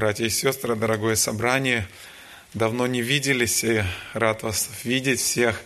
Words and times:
братья 0.00 0.24
и 0.24 0.30
сестры, 0.30 0.76
дорогое 0.76 1.14
собрание. 1.14 1.86
Давно 2.54 2.86
не 2.86 3.02
виделись, 3.02 3.62
и 3.64 3.82
рад 4.14 4.42
вас 4.42 4.70
видеть 4.82 5.20
всех. 5.20 5.60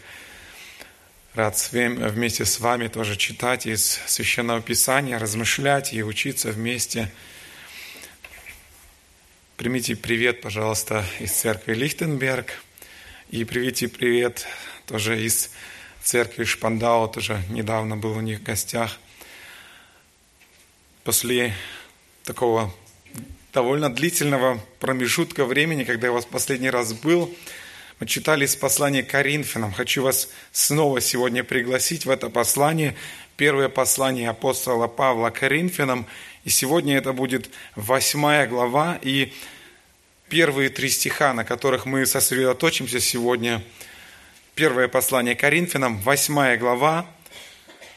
Рад 1.34 1.56
вместе 1.70 2.44
с 2.44 2.58
вами 2.58 2.88
тоже 2.88 3.14
читать 3.14 3.64
из 3.64 4.00
Священного 4.06 4.60
Писания, 4.60 5.20
размышлять 5.20 5.94
и 5.94 6.02
учиться 6.02 6.50
вместе. 6.50 7.12
Примите 9.56 9.94
привет, 9.94 10.40
пожалуйста, 10.40 11.04
из 11.20 11.30
церкви 11.30 11.74
Лихтенберг. 11.74 12.60
И 13.30 13.44
примите 13.44 13.86
привет 13.86 14.48
тоже 14.86 15.24
из 15.24 15.50
церкви 16.02 16.42
Шпандау, 16.42 17.06
тоже 17.06 17.40
недавно 17.50 17.96
был 17.96 18.16
у 18.16 18.20
них 18.20 18.40
в 18.40 18.42
гостях. 18.42 18.98
После 21.04 21.54
такого 22.24 22.74
довольно 23.54 23.88
длительного 23.88 24.60
промежутка 24.80 25.44
времени, 25.44 25.84
когда 25.84 26.08
я 26.08 26.10
у 26.10 26.16
вас 26.16 26.26
последний 26.26 26.70
раз 26.70 26.92
был. 26.92 27.32
Мы 28.00 28.06
читали 28.06 28.44
из 28.44 28.56
послания 28.56 29.04
Коринфянам. 29.04 29.72
Хочу 29.72 30.02
вас 30.02 30.28
снова 30.50 31.00
сегодня 31.00 31.44
пригласить 31.44 32.04
в 32.04 32.10
это 32.10 32.28
послание. 32.28 32.96
Первое 33.36 33.68
послание 33.68 34.30
апостола 34.30 34.88
Павла 34.88 35.30
Коринфянам. 35.30 36.04
И 36.42 36.50
сегодня 36.50 36.98
это 36.98 37.12
будет 37.12 37.48
восьмая 37.76 38.48
глава 38.48 38.98
и 39.00 39.32
первые 40.28 40.68
три 40.68 40.90
стиха, 40.90 41.32
на 41.32 41.44
которых 41.44 41.86
мы 41.86 42.04
сосредоточимся 42.06 42.98
сегодня. 42.98 43.62
Первое 44.56 44.88
послание 44.88 45.36
Коринфянам, 45.36 45.98
восьмая 45.98 46.56
глава, 46.58 47.06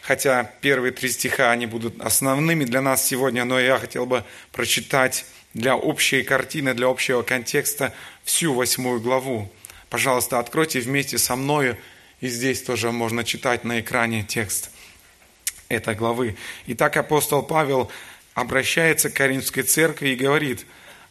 хотя 0.01 0.43
первые 0.61 0.91
три 0.91 1.09
стиха, 1.09 1.51
они 1.51 1.65
будут 1.65 1.99
основными 1.99 2.63
для 2.63 2.81
нас 2.81 3.05
сегодня, 3.05 3.43
но 3.43 3.59
я 3.59 3.79
хотел 3.79 4.05
бы 4.05 4.23
прочитать 4.51 5.25
для 5.57 5.75
общей 5.75 6.21
картины, 6.21 6.75
для 6.75 6.87
общего 6.87 7.23
контекста 7.23 7.93
всю 8.23 8.53
восьмую 8.53 9.01
главу. 9.01 9.51
Пожалуйста, 9.89 10.37
откройте 10.37 10.79
вместе 10.79 11.17
со 11.17 11.35
мною, 11.35 11.77
и 12.21 12.27
здесь 12.27 12.61
тоже 12.61 12.91
можно 12.91 13.23
читать 13.23 13.63
на 13.63 13.79
экране 13.79 14.23
текст 14.23 14.69
этой 15.67 15.95
главы. 15.95 16.37
Итак, 16.67 16.95
апостол 16.97 17.41
Павел 17.41 17.91
обращается 18.35 19.09
к 19.09 19.15
Каринской 19.15 19.63
церкви 19.63 20.09
и 20.09 20.15
говорит, 20.15 20.65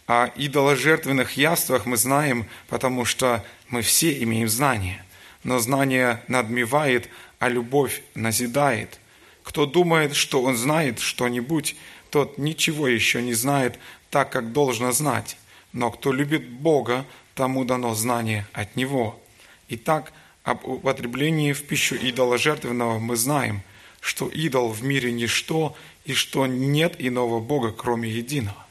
о 0.07 0.29
идоложертвенных 0.37 1.33
яствах 1.33 1.85
мы 1.85 1.97
знаем, 1.97 2.47
потому 2.69 3.05
что 3.05 3.45
мы 3.69 3.83
все 3.83 4.23
имеем 4.23 4.49
знание. 4.49 5.05
Но 5.43 5.59
знание 5.59 6.23
надмевает, 6.29 7.09
а 7.41 7.49
любовь 7.49 8.03
назидает. 8.15 9.01
Кто 9.43 9.67
думает, 9.67 10.15
что 10.15 10.43
он 10.43 10.57
знает 10.57 11.01
что-нибудь, 11.01 11.75
тот 12.11 12.39
ничего 12.39 12.87
еще 12.87 13.21
не 13.21 13.35
знает, 13.35 13.79
так, 14.11 14.31
как 14.31 14.53
должно 14.53 14.93
знать. 14.93 15.37
Но 15.73 15.91
кто 15.91 16.13
любит 16.13 16.49
Бога, 16.49 17.05
тому 17.35 17.65
дано 17.65 17.95
знание 17.95 18.47
от 18.53 18.77
Него. 18.77 19.21
Итак, 19.69 20.13
об 20.43 20.65
употреблении 20.65 21.53
в 21.53 21.65
пищу 21.65 21.97
идола 21.97 22.39
жертвенного 22.39 22.99
мы 22.99 23.17
знаем, 23.17 23.63
что 24.01 24.29
идол 24.29 24.69
в 24.71 24.85
мире 24.85 25.13
ничто, 25.13 25.77
и 26.05 26.15
что 26.15 26.47
нет 26.47 26.95
иного 26.99 27.41
Бога, 27.41 27.73
кроме 27.73 28.09
единого. 28.09 28.65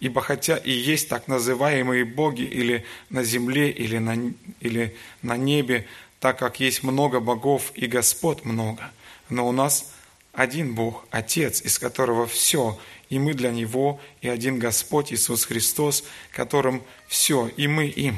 Ибо 0.00 0.20
хотя 0.20 0.56
и 0.56 0.70
есть 0.70 1.08
так 1.08 1.28
называемые 1.28 2.04
боги 2.04 2.42
или 2.42 2.84
на 3.08 3.22
земле, 3.22 3.70
или 3.70 3.98
на, 3.98 4.16
или 4.60 4.94
на 5.22 5.36
небе, 5.36 5.86
так 6.20 6.38
как 6.38 6.60
есть 6.60 6.82
много 6.82 7.20
богов 7.20 7.72
и 7.74 7.86
Господ 7.86 8.44
много, 8.44 8.90
но 9.30 9.48
у 9.48 9.52
нас 9.52 9.92
один 10.32 10.74
Бог, 10.74 11.06
Отец, 11.10 11.62
из 11.62 11.78
которого 11.78 12.26
все, 12.26 12.78
и 13.08 13.18
мы 13.18 13.34
для 13.34 13.50
Него, 13.50 14.00
и 14.20 14.28
один 14.28 14.58
Господь 14.58 15.12
Иисус 15.12 15.44
Христос, 15.44 16.04
которым 16.32 16.82
все, 17.08 17.48
и 17.56 17.66
мы 17.66 17.86
им. 17.86 18.16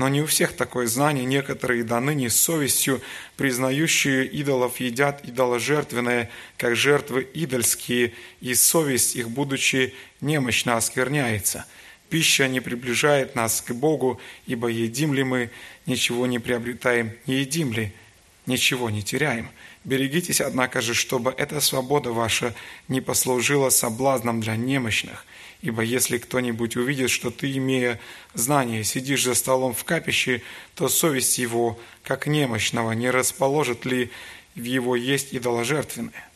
Но 0.00 0.08
не 0.08 0.22
у 0.22 0.26
всех 0.26 0.54
такое 0.54 0.86
знание, 0.86 1.26
некоторые 1.26 1.84
до 1.84 2.00
ныне 2.00 2.30
совестью, 2.30 3.02
признающие 3.36 4.24
идолов, 4.26 4.80
едят 4.80 5.20
идоложертвенное, 5.24 6.30
как 6.56 6.74
жертвы 6.74 7.28
идольские, 7.34 8.14
и 8.40 8.54
совесть 8.54 9.14
их, 9.14 9.28
будучи 9.28 9.92
немощно, 10.22 10.78
оскверняется. 10.78 11.66
Пища 12.08 12.48
не 12.48 12.60
приближает 12.60 13.34
нас 13.34 13.60
к 13.60 13.72
Богу, 13.72 14.18
ибо 14.46 14.68
едим 14.68 15.12
ли 15.12 15.22
мы, 15.22 15.50
ничего 15.84 16.26
не 16.26 16.38
приобретаем, 16.38 17.12
не 17.26 17.40
едим 17.40 17.72
ли, 17.74 17.92
ничего 18.46 18.88
не 18.88 19.02
теряем. 19.02 19.50
Берегитесь, 19.90 20.40
однако 20.40 20.82
же, 20.82 20.94
чтобы 20.94 21.34
эта 21.36 21.60
свобода 21.60 22.12
ваша 22.12 22.54
не 22.86 23.00
послужила 23.00 23.70
соблазном 23.70 24.40
для 24.40 24.54
немощных. 24.54 25.26
Ибо 25.62 25.82
если 25.82 26.18
кто-нибудь 26.18 26.76
увидит, 26.76 27.10
что 27.10 27.32
ты, 27.32 27.50
имея 27.56 27.98
знание, 28.32 28.84
сидишь 28.84 29.24
за 29.24 29.34
столом 29.34 29.74
в 29.74 29.82
капище, 29.82 30.42
то 30.76 30.88
совесть 30.88 31.38
его, 31.38 31.76
как 32.04 32.28
немощного, 32.28 32.92
не 32.92 33.10
расположит 33.10 33.84
ли 33.84 34.12
в 34.54 34.62
его 34.62 34.94
есть 34.94 35.34
идоложертвенное. 35.34 36.30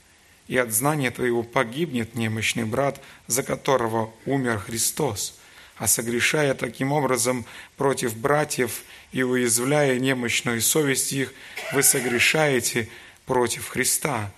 И 0.48 0.56
от 0.56 0.72
знания 0.72 1.12
твоего 1.12 1.44
погибнет 1.44 2.16
немощный 2.16 2.64
брат, 2.64 3.00
за 3.28 3.44
которого 3.44 4.12
умер 4.26 4.58
Христос. 4.66 5.38
А 5.76 5.86
согрешая 5.86 6.54
таким 6.54 6.90
образом 6.90 7.46
против 7.76 8.16
братьев 8.16 8.82
и 9.12 9.22
уязвляя 9.22 9.96
немощную 10.00 10.60
совесть 10.60 11.12
их, 11.12 11.32
вы 11.72 11.84
согрешаете– 11.84 12.88
против 13.26 13.68
Христа. 13.68 14.32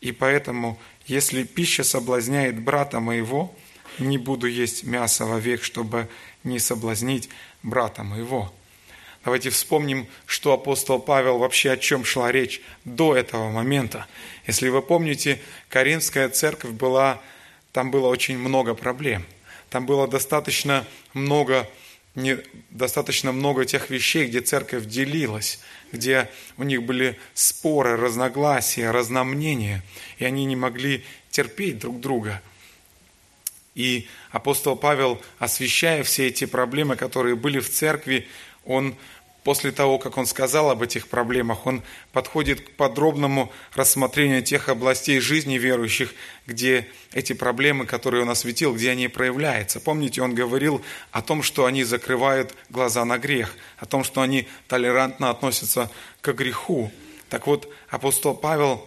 И 0.00 0.12
поэтому, 0.12 0.78
если 1.06 1.44
пища 1.44 1.84
соблазняет 1.84 2.60
брата 2.60 3.00
моего, 3.00 3.54
не 3.98 4.18
буду 4.18 4.46
есть 4.46 4.84
мясо 4.84 5.26
вовек, 5.26 5.62
чтобы 5.62 6.08
не 6.44 6.58
соблазнить 6.58 7.28
брата 7.62 8.02
моего. 8.02 8.52
Давайте 9.24 9.50
вспомним, 9.50 10.08
что 10.26 10.52
апостол 10.52 10.98
Павел 10.98 11.38
вообще 11.38 11.72
о 11.72 11.76
чем 11.76 12.04
шла 12.04 12.32
речь 12.32 12.60
до 12.84 13.14
этого 13.14 13.50
момента. 13.50 14.06
Если 14.46 14.68
вы 14.68 14.82
помните, 14.82 15.40
Каринская 15.68 16.28
церковь 16.28 16.72
была, 16.72 17.20
там 17.70 17.92
было 17.92 18.08
очень 18.08 18.36
много 18.36 18.74
проблем. 18.74 19.24
Там 19.70 19.86
было 19.86 20.08
достаточно 20.08 20.84
много, 21.14 21.68
не, 22.14 22.38
достаточно 22.70 23.32
много 23.32 23.64
тех 23.64 23.90
вещей, 23.90 24.26
где 24.26 24.40
церковь 24.40 24.86
делилась 24.86 25.60
где 25.92 26.30
у 26.56 26.64
них 26.64 26.82
были 26.82 27.18
споры, 27.34 27.96
разногласия, 27.96 28.90
разномнения, 28.90 29.82
и 30.18 30.24
они 30.24 30.46
не 30.46 30.56
могли 30.56 31.04
терпеть 31.30 31.78
друг 31.78 32.00
друга. 32.00 32.42
И 33.74 34.08
апостол 34.30 34.74
Павел, 34.74 35.22
освещая 35.38 36.02
все 36.02 36.28
эти 36.28 36.46
проблемы, 36.46 36.96
которые 36.96 37.36
были 37.36 37.60
в 37.60 37.70
церкви, 37.70 38.26
он 38.64 38.96
После 39.44 39.72
того, 39.72 39.98
как 39.98 40.18
он 40.18 40.26
сказал 40.26 40.70
об 40.70 40.82
этих 40.82 41.08
проблемах, 41.08 41.66
он 41.66 41.82
подходит 42.12 42.60
к 42.60 42.70
подробному 42.72 43.52
рассмотрению 43.74 44.42
тех 44.42 44.68
областей 44.68 45.18
жизни 45.18 45.58
верующих, 45.58 46.14
где 46.46 46.88
эти 47.12 47.32
проблемы, 47.32 47.84
которые 47.84 48.22
он 48.22 48.30
осветил, 48.30 48.72
где 48.72 48.92
они 48.92 49.08
проявляются. 49.08 49.80
Помните, 49.80 50.22
он 50.22 50.36
говорил 50.36 50.80
о 51.10 51.22
том, 51.22 51.42
что 51.42 51.64
они 51.64 51.82
закрывают 51.82 52.54
глаза 52.70 53.04
на 53.04 53.18
грех, 53.18 53.56
о 53.78 53.86
том, 53.86 54.04
что 54.04 54.20
они 54.20 54.46
толерантно 54.68 55.30
относятся 55.30 55.90
к 56.20 56.32
греху. 56.32 56.92
Так 57.28 57.48
вот, 57.48 57.68
апостол 57.90 58.34
Павел, 58.34 58.86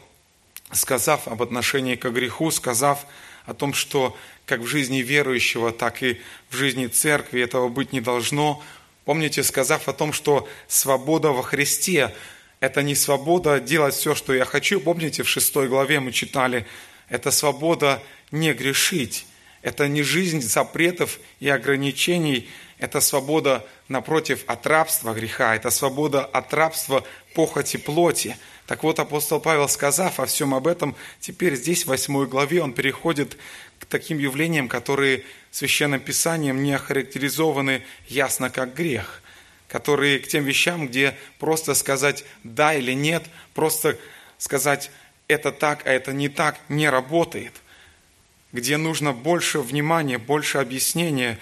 сказав 0.71 1.27
об 1.27 1.41
отношении 1.41 1.95
к 1.95 2.09
греху, 2.09 2.49
сказав 2.49 3.05
о 3.45 3.53
том, 3.53 3.73
что 3.73 4.15
как 4.45 4.61
в 4.61 4.67
жизни 4.67 4.99
верующего, 4.99 5.73
так 5.73 6.01
и 6.01 6.21
в 6.49 6.55
жизни 6.55 6.87
церкви 6.87 7.41
этого 7.41 7.67
быть 7.67 7.91
не 7.91 7.99
должно– 7.99 8.63
Помните, 9.05 9.43
сказав 9.43 9.87
о 9.87 9.93
том, 9.93 10.13
что 10.13 10.47
свобода 10.67 11.29
во 11.31 11.43
Христе– 11.43 12.13
это 12.59 12.81
не 12.81 12.95
свобода 12.95 13.59
делать 13.59 13.93
все, 13.93 14.15
что 14.15 14.33
я 14.33 14.45
хочу. 14.45 14.79
Помните, 14.79 15.23
в 15.23 15.29
шестой 15.29 15.67
главе 15.67 15.99
мы 15.99 16.11
читали, 16.11 16.65
это 17.09 17.29
свобода 17.31 18.01
не 18.31 18.53
грешить. 18.53 19.25
Это 19.65 19.87
не 19.87 20.03
жизнь 20.03 20.43
запретов 20.43 21.19
и 21.39 21.49
ограничений, 21.49 22.47
это 22.77 23.01
свобода, 23.01 23.65
напротив, 23.87 24.43
от 24.45 24.67
рабства 24.67 25.11
греха, 25.11 25.55
это 25.55 25.71
свобода 25.71 26.23
от 26.23 26.53
рабства 26.53 27.03
похоти 27.33 27.77
плоти. 27.77 28.37
Так 28.67 28.83
вот, 28.83 28.99
апостол 28.99 29.39
Павел, 29.39 29.67
сказав 29.67 30.19
о 30.19 30.27
всем 30.27 30.53
об 30.53 30.67
этом, 30.67 30.95
теперь 31.19 31.55
здесь, 31.55 31.85
в 31.85 31.87
восьмой 31.87 32.27
главе, 32.27 32.61
он 32.61 32.73
переходит 32.73 33.37
к 33.79 33.85
таким 33.85 34.19
явлениям, 34.19 34.69
которые 34.69 35.23
Священным 35.49 35.99
Писанием 35.99 36.61
не 36.61 36.73
охарактеризованы 36.73 37.81
ясно 38.07 38.51
как 38.51 38.75
грех, 38.75 39.23
которые 39.67 40.19
к 40.19 40.27
тем 40.27 40.43
вещам, 40.43 40.87
где 40.87 41.17
просто 41.39 41.73
сказать 41.73 42.23
«да» 42.43 42.75
или 42.75 42.91
«нет», 42.91 43.23
просто 43.55 43.97
сказать 44.37 44.91
«это 45.27 45.51
так», 45.51 45.87
а 45.87 45.91
«это 45.91 46.13
не 46.13 46.29
так» 46.29 46.59
не 46.69 46.87
работает, 46.87 47.53
где 48.55 48.77
нужно 48.77 49.11
больше 49.11 49.59
внимания, 49.59 50.17
больше 50.17 50.59
объяснения. 50.59 51.37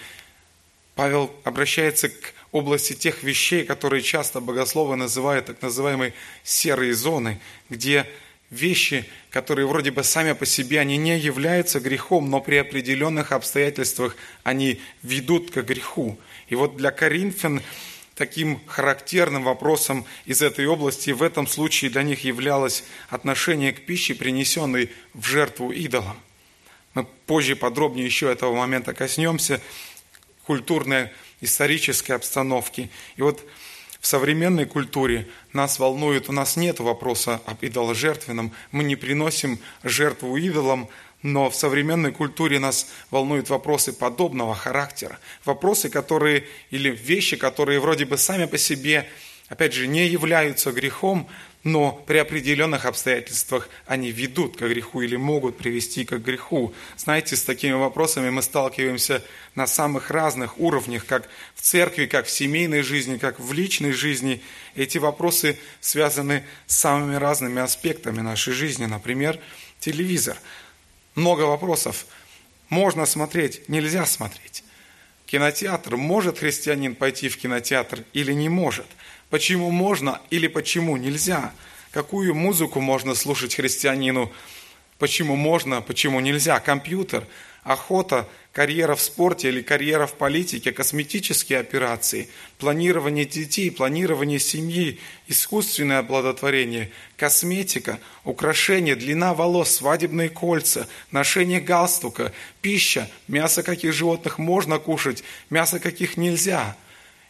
Павел 0.96 1.30
обращается 1.44 2.08
к 2.08 2.34
области 2.50 2.92
тех 2.92 3.22
вещей, 3.22 3.64
которые 3.64 4.02
часто 4.02 4.40
богословы 4.40 4.96
называют 4.96 5.46
так 5.46 5.62
называемой 5.62 6.12
серой 6.42 6.90
зоны, 6.90 7.40
где 7.70 8.04
вещи, 8.50 9.04
которые 9.30 9.66
вроде 9.66 9.92
бы 9.92 10.02
сами 10.02 10.32
по 10.32 10.44
себе, 10.44 10.80
они 10.80 10.96
не 10.96 11.16
являются 11.16 11.78
грехом, 11.78 12.28
но 12.30 12.40
при 12.40 12.56
определенных 12.56 13.30
обстоятельствах 13.30 14.16
они 14.42 14.80
ведут 15.02 15.52
к 15.52 15.62
греху. 15.62 16.18
И 16.48 16.56
вот 16.56 16.76
для 16.76 16.90
Коринфян 16.90 17.62
таким 18.16 18.60
характерным 18.66 19.44
вопросом 19.44 20.04
из 20.24 20.42
этой 20.42 20.66
области 20.66 21.10
в 21.10 21.22
этом 21.22 21.46
случае 21.46 21.92
для 21.92 22.02
них 22.02 22.24
являлось 22.24 22.82
отношение 23.08 23.72
к 23.72 23.86
пище, 23.86 24.16
принесенной 24.16 24.90
в 25.14 25.24
жертву 25.26 25.70
идолам. 25.70 26.16
Мы 26.94 27.04
позже 27.26 27.56
подробнее 27.56 28.06
еще 28.06 28.30
этого 28.30 28.54
момента 28.54 28.94
коснемся, 28.94 29.60
культурной, 30.46 31.10
исторической 31.40 32.12
обстановки. 32.12 32.90
И 33.16 33.22
вот 33.22 33.44
в 34.00 34.06
современной 34.06 34.66
культуре 34.66 35.28
нас 35.52 35.78
волнует, 35.78 36.28
у 36.28 36.32
нас 36.32 36.56
нет 36.56 36.78
вопроса 36.78 37.40
об 37.46 37.64
идоложертвенном, 37.64 38.52
мы 38.70 38.84
не 38.84 38.96
приносим 38.96 39.58
жертву 39.82 40.36
идолам, 40.36 40.88
но 41.22 41.48
в 41.48 41.56
современной 41.56 42.12
культуре 42.12 42.58
нас 42.58 42.88
волнуют 43.10 43.48
вопросы 43.48 43.94
подобного 43.94 44.54
характера. 44.54 45.18
Вопросы, 45.46 45.88
которые, 45.88 46.44
или 46.70 46.90
вещи, 46.90 47.36
которые 47.36 47.80
вроде 47.80 48.04
бы 48.04 48.18
сами 48.18 48.44
по 48.44 48.58
себе, 48.58 49.08
опять 49.48 49.72
же, 49.72 49.86
не 49.86 50.06
являются 50.06 50.70
грехом, 50.70 51.26
но 51.64 51.92
при 52.06 52.18
определенных 52.18 52.84
обстоятельствах 52.84 53.70
они 53.86 54.10
ведут 54.10 54.58
к 54.58 54.60
греху 54.60 55.00
или 55.00 55.16
могут 55.16 55.56
привести 55.56 56.04
к 56.04 56.18
греху. 56.18 56.74
Знаете, 56.98 57.36
с 57.36 57.42
такими 57.42 57.72
вопросами 57.72 58.28
мы 58.28 58.42
сталкиваемся 58.42 59.22
на 59.54 59.66
самых 59.66 60.10
разных 60.10 60.58
уровнях, 60.58 61.06
как 61.06 61.28
в 61.54 61.62
церкви, 61.62 62.04
как 62.04 62.26
в 62.26 62.30
семейной 62.30 62.82
жизни, 62.82 63.16
как 63.16 63.40
в 63.40 63.52
личной 63.54 63.92
жизни. 63.92 64.42
Эти 64.74 64.98
вопросы 64.98 65.58
связаны 65.80 66.44
с 66.66 66.76
самыми 66.76 67.16
разными 67.16 67.62
аспектами 67.62 68.20
нашей 68.20 68.52
жизни. 68.52 68.84
Например, 68.84 69.40
телевизор. 69.80 70.36
Много 71.14 71.42
вопросов. 71.42 72.06
Можно 72.68 73.06
смотреть, 73.06 73.68
нельзя 73.68 74.04
смотреть. 74.04 74.63
Кинотеатр. 75.26 75.96
Может 75.96 76.38
христианин 76.38 76.94
пойти 76.94 77.28
в 77.28 77.36
кинотеатр 77.36 78.04
или 78.12 78.32
не 78.32 78.48
может– 78.48 78.86
почему 79.34 79.72
можно 79.72 80.20
или 80.30 80.46
почему 80.46 80.96
нельзя, 80.96 81.52
какую 81.90 82.36
музыку 82.36 82.80
можно 82.80 83.16
слушать 83.16 83.56
христианину, 83.56 84.32
почему 85.00 85.34
можно, 85.34 85.80
почему 85.80 86.20
нельзя, 86.20 86.60
компьютер, 86.60 87.26
охота, 87.64 88.28
карьера 88.52 88.94
в 88.94 89.00
спорте 89.00 89.48
или 89.48 89.62
карьера 89.62 90.06
в 90.06 90.14
политике, 90.14 90.70
косметические 90.70 91.58
операции, 91.58 92.28
планирование 92.58 93.24
детей, 93.24 93.70
планирование 93.70 94.38
семьи, 94.38 95.00
искусственное 95.26 95.98
оплодотворение, 95.98 96.92
косметика, 97.16 97.98
украшения, 98.22 98.94
длина 98.94 99.34
волос, 99.34 99.70
свадебные 99.70 100.28
кольца, 100.28 100.86
ношение 101.10 101.60
галстука, 101.60 102.32
пища, 102.62 103.10
мясо 103.26 103.64
каких 103.64 103.92
животных 103.92 104.38
можно 104.38 104.78
кушать, 104.78 105.24
мясо 105.50 105.80
каких 105.80 106.16
нельзя– 106.16 106.76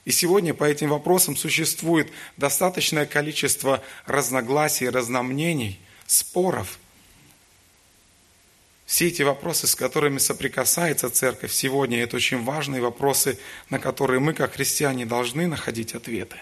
и 0.04 0.10
сегодня 0.10 0.52
по 0.52 0.64
этим 0.64 0.90
вопросам 0.90 1.34
существует 1.34 2.10
достаточное 2.36 3.06
количество 3.06 3.82
разногласий, 4.04 4.90
разномнений, 4.90 5.80
споров. 6.06 6.78
Все 8.86 9.08
эти 9.08 9.22
вопросы, 9.22 9.66
с 9.66 9.74
которыми 9.74 10.18
соприкасается 10.18 11.10
церковь 11.10 11.52
сегодня, 11.52 12.02
это 12.02 12.16
очень 12.16 12.42
важные 12.42 12.82
вопросы, 12.82 13.38
на 13.70 13.78
которые 13.78 14.20
мы, 14.20 14.34
как 14.34 14.54
христиане, 14.54 15.06
должны 15.06 15.46
находить 15.46 15.94
ответы. 15.94 16.36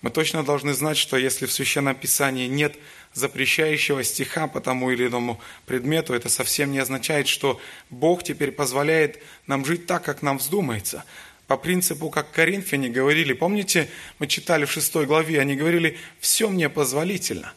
Мы 0.00 0.10
точно 0.10 0.42
должны 0.42 0.74
знать, 0.74 0.96
что 0.96 1.16
если 1.16 1.46
в 1.46 1.52
Священном 1.52 1.94
Писании 1.94 2.48
нет 2.48 2.76
запрещающего 3.12 4.02
стиха 4.02 4.48
по 4.48 4.60
тому 4.60 4.90
или 4.90 5.06
иному 5.06 5.40
предмету, 5.66 6.14
это 6.14 6.28
совсем 6.28 6.72
не 6.72 6.78
означает, 6.78 7.28
что 7.28 7.60
Бог 7.90 8.24
теперь 8.24 8.50
позволяет 8.50 9.22
нам 9.46 9.64
жить 9.64 9.86
так, 9.86 10.02
как 10.04 10.22
нам 10.22 10.38
вздумается– 10.38 11.04
по 11.52 11.58
принципу, 11.58 12.08
как 12.08 12.30
коринфяне 12.30 12.88
говорили, 12.88 13.34
помните, 13.34 13.90
мы 14.18 14.26
читали 14.26 14.64
в 14.64 14.72
шестой 14.72 15.04
главе, 15.04 15.38
они 15.38 15.54
говорили, 15.54 15.98
все 16.18 16.48
мне 16.48 16.70
позволительно. 16.70 17.52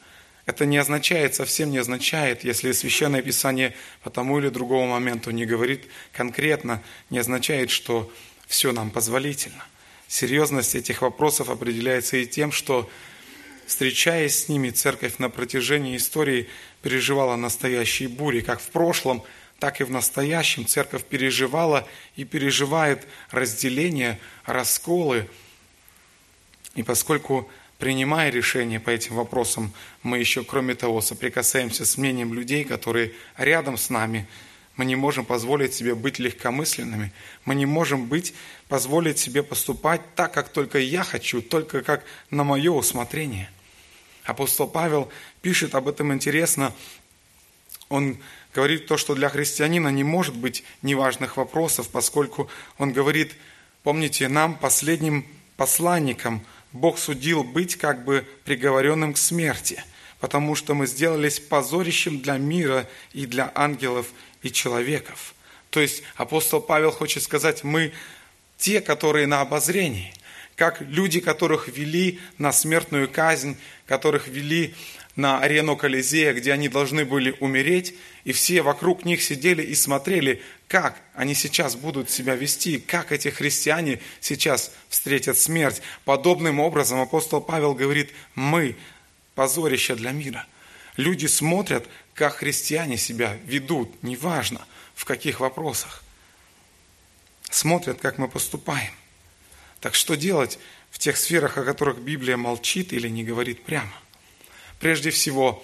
Это 0.45 0.65
не 0.65 0.77
означает, 0.77 1.33
совсем 1.33 1.71
не 1.71 1.80
означает, 1.80 2.44
если 2.44 2.71
Священное 2.71 3.21
Писание 3.21 3.74
по 4.03 4.09
тому 4.09 4.39
или 4.39 4.50
другому 4.50 4.92
моменту 4.92 5.31
не 5.31 5.45
говорит 5.45 5.86
конкретно, 6.13 6.83
не 7.09 7.18
означает, 7.18 7.71
что 7.71 8.12
все 8.47 8.71
нам 8.71 8.92
позволительно. 8.92 9.65
Серьезность 10.07 10.75
этих 10.75 11.01
вопросов 11.01 11.50
определяется 11.50 12.18
и 12.18 12.27
тем, 12.27 12.51
что, 12.51 12.88
встречаясь 13.65 14.44
с 14.45 14.50
ними, 14.50 14.69
церковь 14.69 15.18
на 15.18 15.30
протяжении 15.30 15.97
истории 15.97 16.47
переживала 16.83 17.36
настоящие 17.36 18.07
бури, 18.07 18.42
как 18.42 18.59
в 18.59 18.68
прошлом– 18.69 19.24
так 19.59 19.80
и 19.80 19.83
в 19.83 19.92
настоящем 19.92 20.65
церковь 20.65 21.03
переживала 21.03 21.88
и 22.15 22.24
переживает 22.24 23.07
разделение, 23.31 24.19
расколы. 24.45 25.30
И 26.75 26.83
поскольку, 26.83 27.50
принимая 27.77 28.30
решения 28.30 28.80
по 28.80 28.89
этим 28.89 29.16
вопросам, 29.16 29.74
мы 30.04 30.18
еще, 30.18 30.44
кроме 30.44 30.75
того, 30.75 31.01
соприкасаемся 31.01 31.86
с 31.86 31.98
мнением 31.98 32.33
людей, 32.33 32.63
которые 32.63 33.13
рядом 33.38 33.77
с 33.77 33.89
нами, 33.89 34.27
мы 34.75 34.86
не 34.86 34.95
можем 34.95 35.25
позволить 35.25 35.74
себе 35.74 35.95
быть 35.95 36.19
легкомысленными. 36.19 37.13
Мы 37.45 37.56
не 37.56 37.66
можем 37.66 38.07
быть, 38.07 38.33
позволить 38.68 39.18
себе 39.18 39.42
поступать 39.42 40.01
так, 40.16 40.33
как 40.33 40.50
только 40.50 40.80
я 40.80 41.04
хочу, 41.04 41.42
только 41.42 41.81
как 41.81 42.04
на 42.30 42.44
мое 42.44 42.72
усмотрение. 42.72 43.50
Апостол 44.25 44.68
Павел 44.68 45.10
пишет 45.42 45.75
об 45.75 45.88
этом 45.88 46.12
интересно. 46.12 46.74
Он 47.88 48.18
говорит 48.54 48.88
то, 48.88 48.98
что 48.98 49.16
для 49.16 49.30
христианина 49.30 49.89
не 49.89 50.04
может 50.04 50.36
быть 50.36 50.63
неважных 50.81 51.38
вопросов, 51.38 51.89
поскольку 51.89 52.50
он 52.78 52.92
говорит, 52.92 53.36
помните, 53.83 54.28
нам, 54.28 54.56
последним 54.56 55.25
посланникам, 55.56 56.42
Бог 56.75 57.00
судил 57.00 57.45
быть 57.45 57.77
как 57.77 58.04
бы 58.04 58.27
приговоренным 58.44 59.13
к 59.13 59.18
смерти, 59.18 59.81
потому 60.19 60.56
что 60.56 60.74
мы 60.74 60.88
сделались 60.88 61.39
позорищем 61.39 62.19
для 62.19 62.38
мира 62.38 62.86
и 63.13 63.25
для 63.25 63.50
ангелов 63.56 64.07
и 64.42 64.51
человеков. 64.51 65.36
То 65.69 65.80
есть 65.80 66.04
апостол 66.18 66.60
Павел 66.60 66.92
хочет 66.92 67.24
сказать, 67.24 67.63
мы 67.63 67.94
те, 68.57 68.81
которые 68.81 69.25
на 69.25 69.39
обозрении, 69.39 70.13
как 70.57 70.81
люди, 70.81 71.22
которых 71.22 71.69
вели 71.69 72.19
на 72.38 72.51
смертную 72.51 73.10
казнь, 73.10 73.57
которых 73.86 74.28
вели 74.28 74.75
на 75.15 75.39
арену 75.39 75.77
Колизея, 75.77 76.33
где 76.33 76.51
они 76.51 76.67
должны 76.67 77.06
были 77.06 77.35
умереть, 77.39 77.95
и 78.25 78.31
все 78.31 78.62
вокруг 78.62 79.06
них 79.06 79.21
сидели 79.23 79.63
и 79.63 79.73
смотрели, 79.73 80.41
как 80.67 81.00
они 81.13 81.33
сейчас 81.35 81.75
будут 81.75 82.09
себя 82.09 82.35
вести, 82.35 82.79
как 82.79 83.12
эти 83.12 83.29
христиане 83.29 84.01
сейчас 84.19 84.73
встретят 84.90 85.37
смерть. 85.37 85.81
Подобным 86.04 86.59
образом 86.59 86.99
апостол 86.99 87.40
Павел 87.40 87.73
говорит, 87.73 88.11
мы 88.35 88.75
позорище 89.35 89.95
для 89.95 90.11
мира. 90.11 90.45
Люди 90.97 91.28
смотрят, 91.28 91.87
как 92.13 92.35
христиане 92.37 92.97
себя 92.97 93.37
ведут, 93.45 94.04
неважно 94.04 94.66
в 94.95 95.06
каких 95.06 95.40
вопросах. 95.40 96.04
Смотрят, 97.49 97.99
как 98.01 98.18
мы 98.18 98.28
поступаем. 98.28 98.92
Так 99.80 99.94
что 99.94 100.16
делать 100.16 100.57
в 100.90 100.99
тех 100.99 101.16
сферах, 101.18 101.57
о 101.57 101.63
которых 101.63 101.99
Библия 101.99 102.37
молчит 102.37 102.92
или 102.92 103.07
не 103.07 103.23
говорит 103.23 103.63
прямо? 103.63 103.92
Прежде 104.85 105.09
всего, 105.09 105.63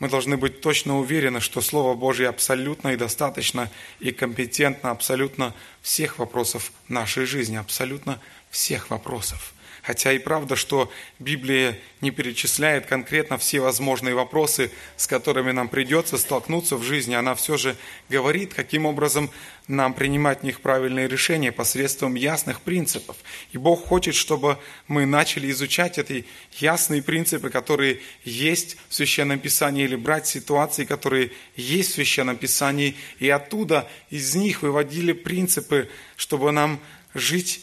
мы 0.00 0.08
должны 0.08 0.36
быть 0.36 0.60
точно 0.60 0.98
уверены, 0.98 1.38
что 1.40 1.60
Слово 1.60 1.94
Божье 1.94 2.28
абсолютно 2.28 2.88
и 2.88 2.96
достаточно 2.96 3.70
и 4.00 4.10
компетентно 4.10 4.90
абсолютно 4.90 5.54
всех 5.82 6.18
вопросов 6.18 6.72
нашей 6.88 7.26
жизни, 7.26 7.54
абсолютно 7.54 8.20
всех 8.50 8.90
вопросов. 8.90 9.54
Хотя 9.86 10.12
и 10.12 10.18
правда, 10.18 10.56
что 10.56 10.90
Библия 11.20 11.78
не 12.00 12.10
перечисляет 12.10 12.86
конкретно 12.86 13.38
все 13.38 13.60
возможные 13.60 14.16
вопросы, 14.16 14.72
с 14.96 15.06
которыми 15.06 15.52
нам 15.52 15.68
придется 15.68 16.18
столкнуться 16.18 16.76
в 16.76 16.82
жизни, 16.82 17.14
она 17.14 17.36
все 17.36 17.56
же 17.56 17.76
говорит, 18.08 18.52
каким 18.52 18.84
образом 18.84 19.30
нам 19.68 19.94
принимать 19.94 20.40
в 20.40 20.42
них 20.42 20.60
правильные 20.60 21.06
решения 21.06 21.52
посредством 21.52 22.16
ясных 22.16 22.62
принципов. 22.62 23.16
И 23.52 23.58
Бог 23.58 23.86
хочет, 23.86 24.16
чтобы 24.16 24.58
мы 24.88 25.06
начали 25.06 25.52
изучать 25.52 25.98
эти 25.98 26.26
ясные 26.58 27.00
принципы, 27.00 27.48
которые 27.48 28.00
есть 28.24 28.78
в 28.88 28.94
Священном 28.94 29.38
Писании, 29.38 29.84
или 29.84 29.94
брать 29.94 30.26
ситуации, 30.26 30.84
которые 30.84 31.30
есть 31.54 31.92
в 31.92 31.94
Священном 31.94 32.36
Писании, 32.36 32.96
и 33.20 33.28
оттуда 33.28 33.88
из 34.10 34.34
них 34.34 34.62
выводили 34.62 35.12
принципы, 35.12 35.88
чтобы 36.16 36.50
нам 36.50 36.80
жить 37.14 37.60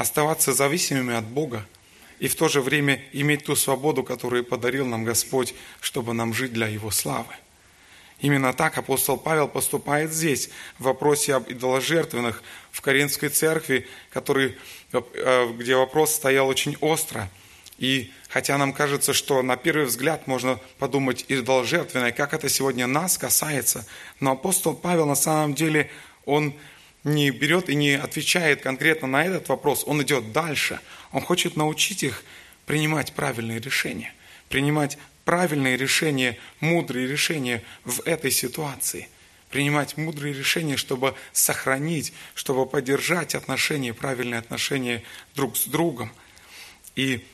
оставаться 0.00 0.54
зависимыми 0.54 1.14
от 1.14 1.26
Бога 1.26 1.66
и 2.20 2.28
в 2.28 2.34
то 2.34 2.48
же 2.48 2.62
время 2.62 3.02
иметь 3.12 3.44
ту 3.44 3.54
свободу, 3.54 4.02
которую 4.02 4.44
подарил 4.44 4.86
нам 4.86 5.04
Господь, 5.04 5.54
чтобы 5.82 6.14
нам 6.14 6.32
жить 6.32 6.54
для 6.54 6.68
Его 6.68 6.90
славы. 6.90 7.34
Именно 8.20 8.54
так 8.54 8.78
апостол 8.78 9.18
Павел 9.18 9.46
поступает 9.46 10.10
здесь, 10.10 10.48
в 10.78 10.84
вопросе 10.84 11.34
об 11.34 11.50
идоложертвенных 11.50 12.42
в 12.72 12.80
Каринской 12.80 13.28
церкви, 13.28 13.86
который, 14.08 14.56
э, 14.92 15.52
где 15.58 15.76
вопрос 15.76 16.14
стоял 16.14 16.48
очень 16.48 16.78
остро. 16.80 17.28
И 17.76 18.10
хотя 18.30 18.56
нам 18.56 18.72
кажется, 18.72 19.12
что 19.12 19.42
на 19.42 19.58
первый 19.58 19.84
взгляд 19.84 20.26
можно 20.26 20.58
подумать 20.78 21.26
идол 21.28 21.64
жертвенное, 21.64 22.12
как 22.12 22.32
это 22.32 22.48
сегодня 22.48 22.86
нас 22.86 23.18
касается, 23.18 23.86
но 24.18 24.32
апостол 24.32 24.74
Павел 24.74 25.04
на 25.04 25.14
самом 25.14 25.52
деле, 25.52 25.90
он 26.24 26.54
не 27.04 27.30
берет 27.30 27.68
и 27.68 27.74
не 27.74 27.92
отвечает 27.92 28.62
конкретно 28.62 29.08
на 29.08 29.24
этот 29.24 29.48
вопрос, 29.48 29.84
он 29.86 30.02
идет 30.02 30.32
дальше. 30.32 30.80
Он 31.12 31.22
хочет 31.22 31.56
научить 31.56 32.02
их 32.02 32.24
принимать 32.66 33.12
правильные 33.12 33.60
решения, 33.60 34.12
принимать 34.48 34.98
правильные 35.24 35.76
решения, 35.76 36.38
мудрые 36.60 37.06
решения 37.06 37.62
в 37.84 38.00
этой 38.06 38.30
ситуации– 38.30 39.08
принимать 39.50 39.96
мудрые 39.96 40.32
решения, 40.32 40.76
чтобы 40.76 41.16
сохранить, 41.32 42.12
чтобы 42.34 42.66
поддержать 42.66 43.34
отношения, 43.34 43.92
правильные 43.92 44.38
отношения 44.38 45.02
друг 45.34 45.56
с 45.56 45.64
другом. 45.64 46.12
И 46.94 47.26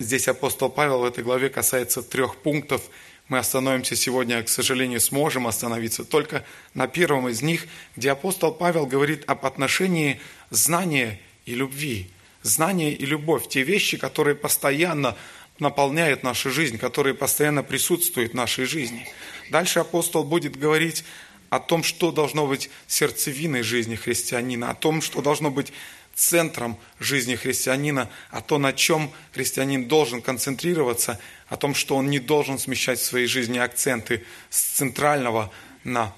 Здесь 0.00 0.28
апостол 0.28 0.68
Павел 0.70 1.00
в 1.00 1.04
этой 1.04 1.24
главе 1.24 1.48
касается 1.48 2.02
трех 2.02 2.36
пунктов. 2.36 2.82
Мы 3.28 3.38
остановимся 3.38 3.94
сегодня, 3.94 4.42
к 4.42 4.48
сожалению, 4.48 5.00
сможем 5.00 5.46
остановиться 5.46 6.04
только 6.04 6.44
на 6.72 6.88
первом 6.88 7.28
из 7.28 7.42
них, 7.42 7.66
где 7.94 8.10
апостол 8.10 8.52
Павел 8.52 8.86
говорит 8.86 9.24
об 9.26 9.44
отношении 9.44 10.20
знания 10.50 11.20
и 11.44 11.54
любви. 11.54 12.10
Знание 12.42 12.92
и 12.92 13.04
любовь– 13.04 13.46
те 13.48 13.62
вещи, 13.62 13.98
которые 13.98 14.34
постоянно 14.34 15.14
наполняют 15.58 16.22
нашу 16.22 16.50
жизнь, 16.50 16.78
которые 16.78 17.14
постоянно 17.14 17.62
присутствуют 17.62 18.32
в 18.32 18.36
нашей 18.36 18.64
жизни. 18.64 19.06
Дальше 19.50 19.80
апостол 19.80 20.24
будет 20.24 20.56
говорить 20.56 21.04
о 21.50 21.58
том, 21.58 21.82
что 21.82 22.12
должно 22.12 22.46
быть 22.46 22.70
сердцевиной 22.86 23.62
жизни 23.62 23.96
христианина, 23.96 24.70
о 24.70 24.74
том, 24.74 25.02
что 25.02 25.20
должно 25.20 25.50
быть 25.50 25.72
центром 26.18 26.78
жизни 26.98 27.36
христианина, 27.36 28.10
о 28.30 28.40
том, 28.40 28.62
на 28.62 28.72
чем 28.72 29.12
христианин 29.32 29.86
должен 29.86 30.20
концентрироваться, 30.20 31.20
о 31.46 31.56
том, 31.56 31.74
что 31.74 31.96
он 31.96 32.10
не 32.10 32.18
должен 32.18 32.58
смещать 32.58 32.98
в 32.98 33.04
своей 33.04 33.26
жизни 33.26 33.58
акценты 33.58 34.24
с 34.50 34.60
центрального 34.60 35.52
на 35.84 36.12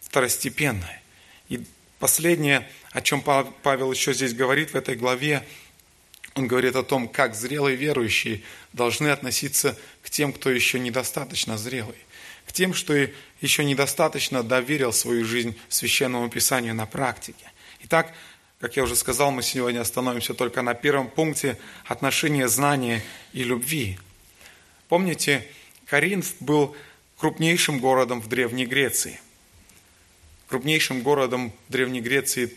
второстепенное. 0.00 1.02
И 1.48 1.64
последнее, 1.98 2.68
о 2.92 3.00
чем 3.00 3.22
Павел 3.22 3.90
еще 3.90 4.14
здесь 4.14 4.34
говорит 4.34 4.70
в 4.70 4.76
этой 4.76 4.94
главе, 4.94 5.44
он 6.34 6.46
говорит 6.46 6.76
о 6.76 6.84
том, 6.84 7.08
как 7.08 7.34
зрелые 7.34 7.76
верующие 7.76 8.42
должны 8.72 9.08
относиться 9.08 9.76
к 10.02 10.10
тем, 10.10 10.32
кто 10.32 10.48
еще 10.50 10.78
недостаточно 10.78 11.58
зрелый, 11.58 11.98
к 12.46 12.52
тем, 12.52 12.72
что 12.72 12.94
еще 13.40 13.64
недостаточно 13.64 14.44
доверил 14.44 14.92
свою 14.92 15.24
жизнь 15.24 15.58
Священному 15.68 16.30
Писанию 16.30 16.74
на 16.74 16.86
практике. 16.86 17.50
Итак, 17.82 18.14
как 18.60 18.76
я 18.76 18.82
уже 18.82 18.94
сказал, 18.94 19.30
мы 19.30 19.42
сегодня 19.42 19.80
остановимся 19.80 20.34
только 20.34 20.60
на 20.60 20.74
первом 20.74 21.08
пункте 21.08 21.56
отношения 21.86 22.46
знания 22.46 23.02
и 23.32 23.42
любви. 23.42 23.98
Помните, 24.88 25.46
Коринф 25.86 26.34
был 26.40 26.76
крупнейшим 27.16 27.80
городом 27.80 28.20
в 28.20 28.28
Древней 28.28 28.66
Греции. 28.66 29.18
Крупнейшим 30.48 31.00
городом 31.00 31.54
Древней 31.68 32.02
Греции 32.02 32.54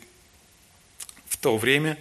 в 1.25 1.37
то 1.37 1.57
время 1.57 1.97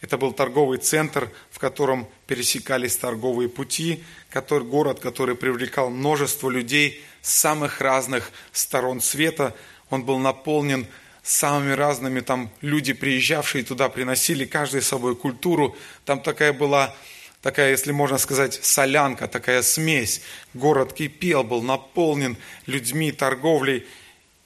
это 0.00 0.16
был 0.16 0.32
торговый 0.32 0.78
центр, 0.78 1.28
в 1.50 1.58
котором 1.58 2.08
пересекались 2.28 2.96
торговые 2.96 3.48
пути, 3.48 4.04
который, 4.30 4.66
город, 4.66 5.00
который 5.00 5.34
привлекал 5.34 5.90
множество 5.90 6.50
людей 6.50 7.02
с 7.20 7.34
самых 7.34 7.80
разных 7.80 8.30
сторон 8.52 9.00
света. 9.00 9.56
Он 9.90 10.04
был 10.04 10.18
наполнен 10.18 10.86
самыми 11.22 11.72
разными, 11.72 12.20
там 12.20 12.50
люди, 12.60 12.92
приезжавшие 12.92 13.64
туда, 13.64 13.88
приносили 13.88 14.44
каждый 14.44 14.82
с 14.82 14.88
собой 14.88 15.16
культуру. 15.16 15.76
Там 16.04 16.20
такая 16.20 16.52
была, 16.52 16.94
такая, 17.42 17.70
если 17.70 17.92
можно 17.92 18.18
сказать, 18.18 18.54
солянка, 18.62 19.28
такая 19.28 19.62
смесь. 19.62 20.22
Город 20.54 20.92
кипел, 20.92 21.44
был 21.44 21.62
наполнен 21.62 22.36
людьми, 22.66 23.12
торговлей. 23.12 23.86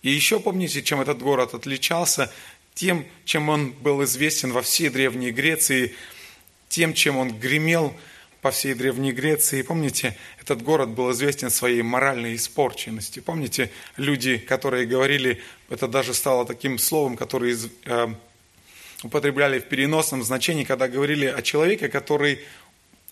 И 0.02 0.10
еще 0.10 0.40
помните, 0.40 0.82
чем 0.82 1.00
этот 1.00 1.22
город 1.22 1.54
отличался? 1.54 2.32
Тем, 2.74 3.06
чем 3.24 3.48
он 3.48 3.70
был 3.70 4.02
известен 4.04 4.52
во 4.52 4.62
всей 4.62 4.88
Древней 4.88 5.30
Греции, 5.30 5.94
тем, 6.68 6.92
чем 6.94 7.16
он 7.16 7.38
гремел– 7.38 7.96
по 8.44 8.50
всей 8.50 8.74
Древней 8.74 9.12
Греции. 9.12 9.62
Помните, 9.62 10.18
этот 10.38 10.60
город 10.60 10.90
был 10.90 11.10
известен 11.12 11.48
своей 11.48 11.80
моральной 11.80 12.34
испорченностью. 12.34 13.22
Помните, 13.22 13.70
люди, 13.96 14.36
которые 14.36 14.84
говорили, 14.84 15.40
это 15.70 15.88
даже 15.88 16.12
стало 16.12 16.44
таким 16.44 16.76
словом, 16.76 17.16
которое 17.16 17.56
э, 17.86 18.08
употребляли 19.02 19.60
в 19.60 19.64
переносном 19.70 20.22
значении, 20.22 20.64
когда 20.64 20.88
говорили 20.88 21.24
о 21.24 21.40
человеке, 21.40 21.88
который 21.88 22.40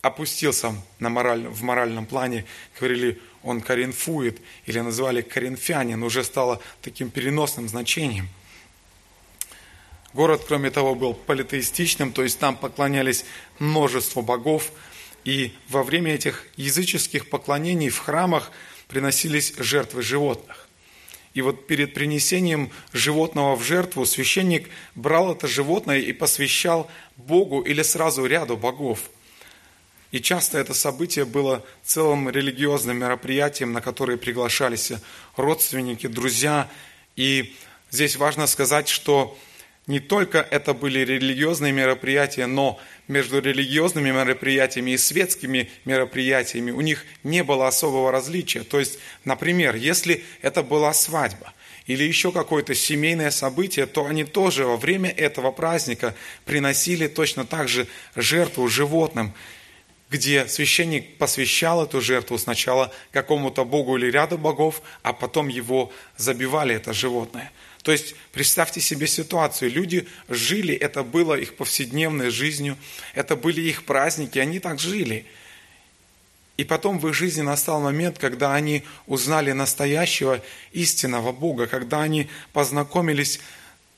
опустился 0.02 0.74
на 0.98 1.08
мораль, 1.08 1.46
в 1.48 1.62
моральном 1.62 2.04
плане, 2.04 2.44
говорили, 2.78 3.18
он 3.42 3.62
коринфует, 3.62 4.38
или 4.66 4.80
называли 4.80 5.22
коринфянин, 5.22 6.02
уже 6.02 6.24
стало 6.24 6.60
таким 6.82 7.08
переносным 7.08 7.68
значением. 7.68 8.28
Город, 10.12 10.42
кроме 10.46 10.70
того, 10.70 10.94
был 10.94 11.14
политеистичным, 11.14 12.12
то 12.12 12.22
есть 12.22 12.38
там 12.38 12.54
поклонялись 12.54 13.24
множество 13.58 14.20
богов, 14.20 14.70
и 15.24 15.52
во 15.68 15.82
время 15.82 16.14
этих 16.14 16.46
языческих 16.56 17.28
поклонений 17.30 17.90
в 17.90 17.98
храмах 17.98 18.50
приносились 18.88 19.54
жертвы 19.56 20.02
животных. 20.02 20.68
И 21.34 21.40
вот 21.40 21.66
перед 21.66 21.94
принесением 21.94 22.70
животного 22.92 23.56
в 23.56 23.62
жертву 23.62 24.04
священник 24.04 24.68
брал 24.94 25.32
это 25.32 25.46
животное 25.46 25.98
и 25.98 26.12
посвящал 26.12 26.90
Богу 27.16 27.62
или 27.62 27.82
сразу 27.82 28.26
ряду 28.26 28.56
богов. 28.56 29.10
И 30.10 30.20
часто 30.20 30.58
это 30.58 30.74
событие 30.74 31.24
было 31.24 31.64
целым 31.82 32.28
религиозным 32.28 32.98
мероприятием, 32.98 33.72
на 33.72 33.80
которое 33.80 34.18
приглашались 34.18 34.92
родственники, 35.36 36.06
друзья. 36.06 36.70
И 37.16 37.56
здесь 37.90 38.16
важно 38.16 38.46
сказать, 38.46 38.88
что 38.88 39.38
не 39.86 39.98
только 39.98 40.38
это 40.38 40.74
были 40.74 41.00
религиозные 41.00 41.72
мероприятия, 41.72 42.46
но 42.46 42.78
между 43.08 43.40
религиозными 43.40 44.10
мероприятиями 44.12 44.92
и 44.92 44.96
светскими 44.96 45.70
мероприятиями 45.84 46.70
у 46.70 46.80
них 46.80 47.04
не 47.24 47.42
было 47.42 47.66
особого 47.66 48.12
различия. 48.12 48.60
То 48.60 48.78
есть, 48.78 48.98
например, 49.24 49.74
если 49.74 50.24
это 50.40 50.62
была 50.62 50.92
свадьба 50.92 51.52
или 51.86 52.04
еще 52.04 52.30
какое-то 52.30 52.76
семейное 52.76 53.32
событие, 53.32 53.86
то 53.86 54.06
они 54.06 54.22
тоже 54.22 54.66
во 54.66 54.76
время 54.76 55.10
этого 55.10 55.50
праздника 55.50 56.14
приносили 56.44 57.08
точно 57.08 57.44
так 57.44 57.68
же 57.68 57.88
жертву 58.14 58.68
животным, 58.68 59.34
где 60.10 60.46
священник 60.46 61.16
посвящал 61.16 61.82
эту 61.82 62.00
жертву 62.00 62.38
сначала 62.38 62.92
какому-то 63.10 63.64
богу 63.64 63.96
или 63.96 64.12
ряду 64.12 64.38
богов, 64.38 64.80
а 65.02 65.12
потом 65.12 65.48
его 65.48 65.90
забивали, 66.16 66.76
это 66.76 66.92
животное– 66.92 67.50
то 67.82 67.90
есть 67.90 68.14
представьте 68.30 68.80
себе 68.80 69.06
ситуацию. 69.06 69.70
Люди 69.70 70.06
жили, 70.28 70.74
это 70.74 71.02
было 71.02 71.34
их 71.34 71.56
повседневной 71.56 72.30
жизнью, 72.30 72.76
это 73.14 73.34
были 73.34 73.60
их 73.60 73.84
праздники, 73.84 74.38
они 74.38 74.60
так 74.60 74.78
жили. 74.78 75.26
И 76.56 76.64
потом 76.64 76.98
в 76.98 77.08
их 77.08 77.14
жизни 77.14 77.42
настал 77.42 77.80
момент, 77.80 78.18
когда 78.18 78.54
они 78.54 78.84
узнали 79.06 79.52
настоящего 79.52 80.40
истинного 80.72 81.32
Бога, 81.32 81.66
когда 81.66 82.02
они 82.02 82.28
познакомились 82.52 83.40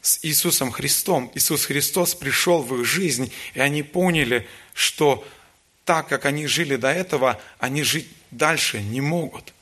с 0.00 0.18
Иисусом 0.22 0.70
Христом. 0.70 1.30
Иисус 1.34 1.66
Христос 1.66 2.14
пришел 2.14 2.62
в 2.62 2.80
их 2.80 2.86
жизнь, 2.86 3.32
и 3.52 3.60
они 3.60 3.82
поняли, 3.82 4.46
что 4.72 5.26
так, 5.84 6.08
как 6.08 6.24
они 6.24 6.46
жили 6.46 6.76
до 6.76 6.88
этого, 6.90 7.40
они 7.58 7.82
жить 7.82 8.08
дальше 8.30 8.80
не 8.80 9.02
могут. 9.02 9.52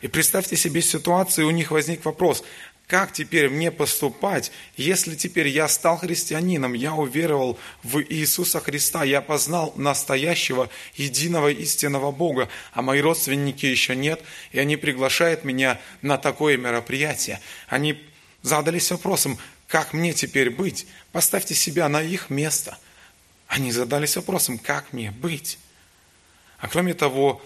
И 0.00 0.08
представьте 0.08 0.56
себе 0.56 0.80
ситуацию, 0.82 1.46
у 1.46 1.50
них 1.50 1.70
возник 1.70 2.04
вопрос, 2.04 2.42
как 2.90 3.12
теперь 3.12 3.48
мне 3.48 3.70
поступать, 3.70 4.50
если 4.76 5.14
теперь 5.14 5.46
я 5.46 5.68
стал 5.68 5.96
христианином, 5.96 6.72
я 6.72 6.92
уверовал 6.92 7.56
в 7.84 8.02
Иисуса 8.02 8.58
Христа, 8.58 9.04
я 9.04 9.20
познал 9.20 9.72
настоящего, 9.76 10.68
единого, 10.96 11.52
истинного 11.52 12.10
Бога, 12.10 12.48
а 12.72 12.82
мои 12.82 13.00
родственники 13.00 13.64
еще 13.64 13.94
нет, 13.94 14.20
и 14.50 14.58
они 14.58 14.76
приглашают 14.76 15.44
меня 15.44 15.80
на 16.02 16.18
такое 16.18 16.56
мероприятие. 16.56 17.40
Они 17.68 18.02
задались 18.42 18.90
вопросом, 18.90 19.38
как 19.68 19.92
мне 19.92 20.12
теперь 20.12 20.50
быть? 20.50 20.88
Поставьте 21.12 21.54
себя 21.54 21.88
на 21.88 22.02
их 22.02 22.28
место. 22.28 22.76
Они 23.46 23.70
задались 23.70 24.16
вопросом, 24.16 24.58
как 24.58 24.92
мне 24.92 25.12
быть? 25.12 25.60
А 26.58 26.66
кроме 26.66 26.94
того, 26.94 27.40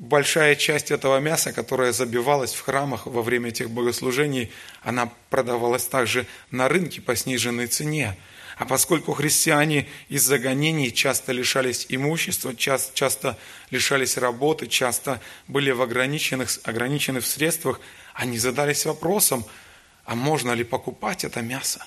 большая 0.00 0.56
часть 0.56 0.90
этого 0.90 1.20
мяса, 1.20 1.52
которое 1.52 1.92
забивалось 1.92 2.54
в 2.54 2.62
храмах 2.62 3.06
во 3.06 3.22
время 3.22 3.50
этих 3.50 3.70
богослужений, 3.70 4.50
она 4.82 5.12
продавалась 5.28 5.86
также 5.86 6.26
на 6.50 6.68
рынке 6.68 7.00
по 7.00 7.14
сниженной 7.14 7.66
цене. 7.66 8.16
А 8.56 8.64
поскольку 8.64 9.12
христиане 9.12 9.86
из-за 10.08 10.38
гонений 10.38 10.92
часто 10.92 11.32
лишались 11.32 11.86
имущества, 11.88 12.56
часто, 12.56 12.94
часто 12.94 13.38
лишались 13.70 14.16
работы, 14.16 14.66
часто 14.66 15.20
были 15.48 15.70
в 15.70 15.80
ограниченных, 15.82 16.50
ограничены 16.64 17.20
средствах, 17.26 17.80
они 18.14 18.38
задались 18.38 18.86
вопросом, 18.86 19.44
а 20.04 20.14
можно 20.14 20.52
ли 20.52 20.64
покупать 20.64 21.24
это 21.24 21.42
мясо? 21.42 21.84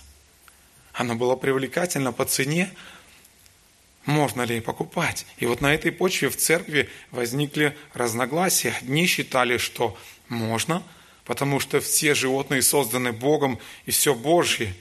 Оно 0.93 1.15
было 1.15 1.35
привлекательно 1.35 2.11
по 2.11 2.25
цене, 2.25 2.71
можно 4.05 4.41
ли 4.43 4.59
покупать. 4.59 5.25
И 5.37 5.45
вот 5.45 5.61
на 5.61 5.73
этой 5.73 5.91
почве 5.91 6.29
в 6.29 6.37
церкви 6.37 6.89
возникли 7.11 7.77
разногласия. 7.93 8.75
Одни 8.81 9.05
считали, 9.05 9.57
что 9.57 9.97
можно, 10.27 10.83
потому 11.25 11.59
что 11.59 11.79
все 11.79 12.13
животные 12.13 12.61
созданы 12.61 13.11
Богом 13.13 13.59
и 13.85 13.91
все 13.91 14.13
Божье. 14.13 14.73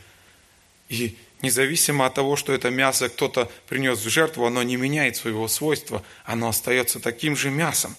И 0.89 1.17
независимо 1.41 2.07
от 2.07 2.15
того, 2.15 2.37
что 2.37 2.53
это 2.53 2.71
мясо 2.71 3.09
кто-то 3.09 3.51
принес 3.69 3.99
в 3.99 4.09
жертву, 4.09 4.47
оно 4.47 4.63
не 4.63 4.77
меняет 4.77 5.17
своего 5.17 5.49
свойства, 5.49 6.05
оно 6.25 6.49
остается 6.49 7.01
таким 7.01 7.37
же 7.37 7.51
мясом. 7.51 7.97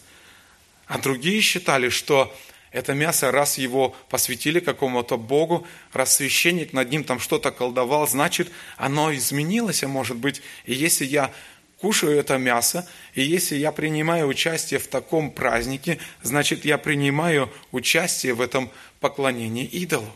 А 0.88 0.98
другие 0.98 1.42
считали, 1.42 1.90
что 1.90 2.36
это 2.74 2.94
мясо, 2.94 3.32
раз 3.32 3.58
его 3.60 3.96
посвятили 4.10 4.60
какому-то 4.60 5.18
Богу, 5.18 5.66
раз 5.94 6.16
священник 6.16 6.74
над 6.74 6.90
ним 6.90 7.04
там 7.04 7.20
что-то 7.20 7.52
колдовал, 7.52 8.08
значит, 8.08 8.52
оно 8.78 9.14
изменилось, 9.14 9.84
а 9.84 9.88
может 9.88 10.18
быть, 10.18 10.42
и 10.66 10.74
если 10.74 11.06
я 11.06 11.32
кушаю 11.78 12.18
это 12.18 12.38
мясо, 12.38 12.88
и 13.14 13.22
если 13.22 13.58
я 13.58 13.72
принимаю 13.72 14.28
участие 14.28 14.80
в 14.80 14.88
таком 14.88 15.32
празднике, 15.32 16.00
значит, 16.24 16.66
я 16.66 16.78
принимаю 16.80 17.52
участие 17.72 18.34
в 18.34 18.42
этом 18.42 18.72
поклонении 19.00 19.66
идолу. 19.66 20.12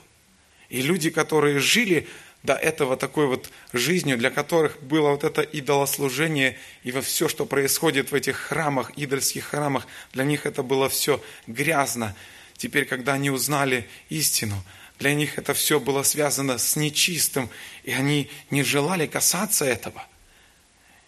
И 0.69 0.81
люди, 0.81 1.11
которые 1.11 1.59
жили 1.59 2.07
до 2.41 2.53
этого 2.53 2.97
такой 2.97 3.27
вот 3.27 3.49
жизнью, 3.73 4.17
для 4.17 4.31
которых 4.31 4.81
было 4.81 5.09
вот 5.09 5.23
это 5.23 5.41
идолослужение 5.41 6.57
и 6.83 6.91
во 6.91 7.01
все, 7.01 7.27
что 7.27 7.45
происходит 7.45 8.11
в 8.11 8.15
этих 8.15 8.37
храмах, 8.37 8.91
идольских 8.95 9.45
храмах, 9.45 9.85
для 10.13 10.23
них 10.23 10.45
это 10.45 10.63
было 10.63 10.89
все 10.89 11.21
грязно, 11.45 12.15
теперь, 12.57 12.85
когда 12.85 13.13
они 13.13 13.29
узнали 13.29 13.87
истину, 14.09 14.63
для 14.99 15.13
них 15.13 15.37
это 15.37 15.53
все 15.53 15.79
было 15.79 16.03
связано 16.03 16.57
с 16.57 16.75
нечистым, 16.75 17.49
и 17.83 17.91
они 17.91 18.29
не 18.49 18.63
желали 18.63 19.05
касаться 19.05 19.65
этого. 19.65 20.05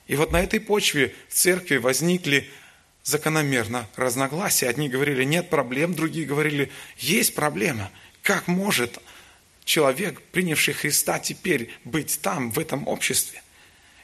И 0.07 0.15
вот 0.15 0.31
на 0.31 0.41
этой 0.41 0.59
почве 0.59 1.13
в 1.27 1.33
церкви 1.33 1.77
возникли 1.77 2.49
закономерно 3.03 3.87
разногласия. 3.95 4.67
Одни 4.69 4.89
говорили, 4.89 5.23
нет 5.23 5.49
проблем, 5.49 5.95
другие 5.95 6.25
говорили, 6.25 6.71
есть 6.97 7.35
проблема. 7.35 7.91
Как 8.21 8.47
может 8.47 8.99
человек, 9.65 10.21
принявший 10.31 10.73
Христа, 10.73 11.19
теперь 11.19 11.71
быть 11.83 12.19
там, 12.21 12.51
в 12.51 12.59
этом 12.59 12.87
обществе? 12.87 13.41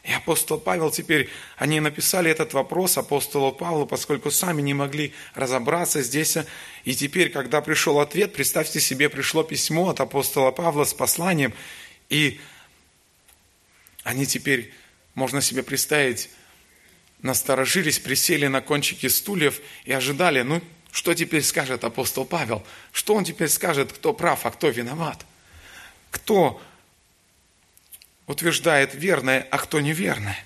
И 0.05 0.11
апостол 0.13 0.59
Павел 0.59 0.91
теперь, 0.91 1.29
они 1.57 1.79
написали 1.79 2.29
этот 2.29 2.53
вопрос 2.53 2.95
апостолу 2.97 3.51
Павлу, 3.51 3.87
поскольку 3.87 4.29
сами 4.29 4.61
не 4.61 4.75
могли 4.75 5.13
разобраться 5.33 6.03
здесь. 6.03 6.37
И 6.83 6.93
теперь, 6.93 7.31
когда 7.31 7.59
пришел 7.61 7.99
ответ, 7.99 8.33
представьте 8.33 8.79
себе, 8.79 9.09
пришло 9.09 9.41
письмо 9.41 9.89
от 9.89 9.99
апостола 9.99 10.51
Павла 10.51 10.83
с 10.83 10.93
посланием, 10.93 11.55
и 12.09 12.39
они 14.03 14.27
теперь, 14.27 14.71
можно 15.15 15.41
себе 15.41 15.63
представить, 15.63 16.29
насторожились, 17.23 17.97
присели 17.97 18.45
на 18.45 18.61
кончики 18.61 19.07
стульев 19.07 19.59
и 19.85 19.91
ожидали, 19.91 20.43
ну, 20.43 20.61
что 20.91 21.15
теперь 21.15 21.41
скажет 21.41 21.83
апостол 21.83 22.25
Павел? 22.25 22.63
Что 22.91 23.15
он 23.15 23.23
теперь 23.23 23.49
скажет, 23.49 23.91
кто 23.91 24.13
прав, 24.13 24.45
а 24.45 24.51
кто 24.51 24.69
виноват? 24.69 25.25
Кто 26.11 26.61
утверждает 28.27 28.93
верное, 28.93 29.47
а 29.51 29.57
кто 29.57 29.79
неверное. 29.79 30.37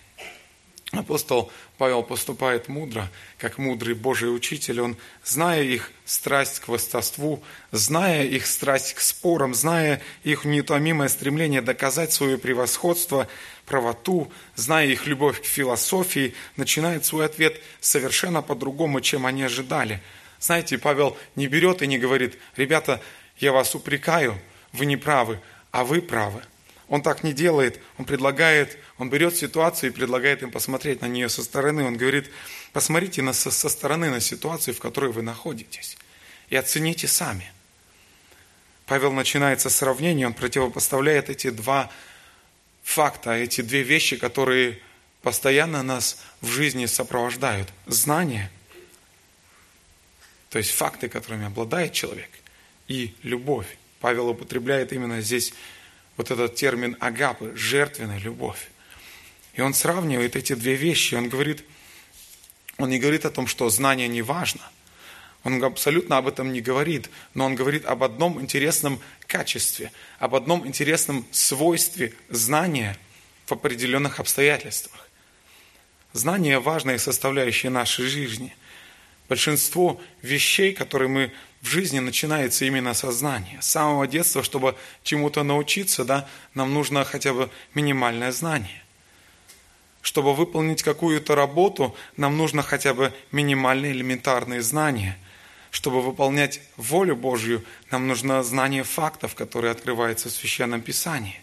Апостол 0.91 1.51
Павел 1.77 2.01
поступает 2.01 2.67
мудро, 2.67 3.09
как 3.37 3.59
мудрый 3.59 3.93
Божий 3.93 4.35
учитель. 4.35 4.81
Он, 4.81 4.97
зная 5.23 5.61
их 5.61 5.91
страсть 6.03 6.59
к 6.59 6.67
восторству, 6.67 7.43
зная 7.71 8.23
их 8.23 8.47
страсть 8.47 8.95
к 8.95 8.99
спорам, 8.99 9.53
зная 9.53 10.01
их 10.23 10.45
неутомимое 10.45 11.07
стремление 11.07 11.61
доказать 11.61 12.11
свое 12.11 12.39
превосходство, 12.39 13.27
правоту, 13.67 14.31
зная 14.55 14.87
их 14.87 15.05
любовь 15.05 15.41
к 15.41 15.45
философии, 15.45 16.33
начинает 16.57 17.05
свой 17.05 17.27
ответ 17.27 17.61
совершенно 17.79 18.41
по-другому, 18.41 18.99
чем 18.99 19.27
они 19.27 19.43
ожидали. 19.43 20.01
Знаете, 20.39 20.79
Павел 20.79 21.15
не 21.35 21.47
берет 21.47 21.83
и 21.83 21.87
не 21.87 21.99
говорит, 21.99 22.39
ребята, 22.55 22.99
я 23.37 23.51
вас 23.51 23.75
упрекаю, 23.75 24.39
вы 24.73 24.87
не 24.87 24.97
правы, 24.97 25.39
а 25.69 25.83
вы 25.83 26.01
правы. 26.01 26.41
Он 26.89 27.03
так 27.03 27.23
не 27.23 27.33
делает, 27.33 27.79
он 27.99 28.05
предлагает, 28.05 28.77
он 28.97 29.11
берет 29.11 29.35
ситуацию 29.35 29.91
и 29.91 29.93
предлагает 29.93 30.41
им 30.41 30.51
посмотреть 30.51 31.01
на 31.01 31.05
нее 31.05 31.29
со 31.29 31.43
стороны. 31.43 31.83
Он 31.83 31.95
говорит, 31.95 32.31
посмотрите 32.73 33.21
на, 33.21 33.31
со, 33.31 33.51
со 33.51 33.69
стороны 33.69 34.09
на 34.09 34.19
ситуацию, 34.19 34.73
в 34.73 34.79
которой 34.79 35.11
вы 35.11 35.21
находитесь, 35.21 35.97
и 36.49 36.55
оцените 36.55 37.07
сами. 37.07 37.51
Павел 38.87 39.13
начинает 39.13 39.61
со 39.61 39.69
сравнения, 39.69 40.25
он 40.25 40.33
противопоставляет 40.33 41.29
эти 41.29 41.51
два 41.51 41.91
факта, 42.81 43.33
эти 43.33 43.61
две 43.61 43.83
вещи, 43.83 44.17
которые 44.17 44.79
постоянно 45.21 45.83
нас 45.83 46.17
в 46.41 46.47
жизни 46.47 46.87
сопровождают. 46.87 47.69
Знание, 47.85 48.49
то 50.49 50.57
есть 50.57 50.71
факты, 50.71 51.07
которыми 51.07 51.45
обладает 51.45 51.93
человек, 51.93 52.31
и 52.87 53.13
любовь. 53.21 53.77
Павел 53.99 54.29
употребляет 54.29 54.91
именно 54.91 55.21
здесь 55.21 55.53
вот 56.19 56.31
этот 56.31 56.55
термин 56.55 56.97
агапы, 56.99 57.53
жертвенная 57.55 58.19
любовь. 58.19 58.67
И 59.53 59.61
он 59.61 59.73
сравнивает 59.73 60.35
эти 60.35 60.53
две 60.53 60.75
вещи. 60.75 61.15
Он 61.15 61.29
говорит, 61.29 61.63
он 62.77 62.89
не 62.89 62.99
говорит 62.99 63.23
о 63.23 63.29
том, 63.29 63.47
что 63.47 63.69
знание 63.69 64.09
не 64.09 64.21
важно. 64.21 64.61
Он 65.45 65.63
абсолютно 65.63 66.17
об 66.17 66.27
этом 66.27 66.51
не 66.51 66.59
говорит, 66.59 67.09
но 67.33 67.45
он 67.45 67.55
говорит 67.55 67.85
об 67.85 68.03
одном 68.03 68.41
интересном 68.41 68.99
качестве, 69.27 69.93
об 70.19 70.35
одном 70.35 70.67
интересном 70.67 71.25
свойстве 71.31 72.13
знания 72.27 72.97
в 73.45 73.53
определенных 73.53 74.19
обстоятельствах. 74.19 75.07
Знание– 76.11 76.59
важная 76.59 76.97
составляющая 76.97 77.69
нашей 77.69 78.07
жизни. 78.07 78.53
Большинство 79.29 80.01
вещей, 80.21 80.73
которые 80.73 81.07
мы 81.07 81.31
в 81.61 81.67
жизни 81.67 81.99
начинается 81.99 82.65
именно 82.65 82.93
сознание. 82.93 83.61
С 83.61 83.67
самого 83.67 84.07
детства, 84.07 84.43
чтобы 84.43 84.75
чему-то 85.03 85.43
научиться, 85.43 86.05
да, 86.05 86.27
нам 86.53 86.73
нужно 86.73 87.03
хотя 87.03 87.33
бы 87.33 87.49
минимальное 87.73 88.31
знание. 88.31 88.83
Чтобы 90.01 90.33
выполнить 90.33 90.83
какую-то 90.83 91.35
работу, 91.35 91.95
нам 92.15 92.37
нужно 92.37 92.63
хотя 92.63 92.93
бы 92.93 93.13
минимальные 93.31 93.91
элементарные 93.91 94.61
знания. 94.61 95.17
Чтобы 95.71 96.01
выполнять 96.01 96.61
волю 96.77 97.15
Божью, 97.15 97.63
нам 97.91 98.07
нужно 98.07 98.41
знание 98.41 98.83
фактов, 98.83 99.35
которые 99.35 99.71
открываются 99.71 100.29
в 100.29 100.31
Священном 100.31 100.81
Писании. 100.81 101.41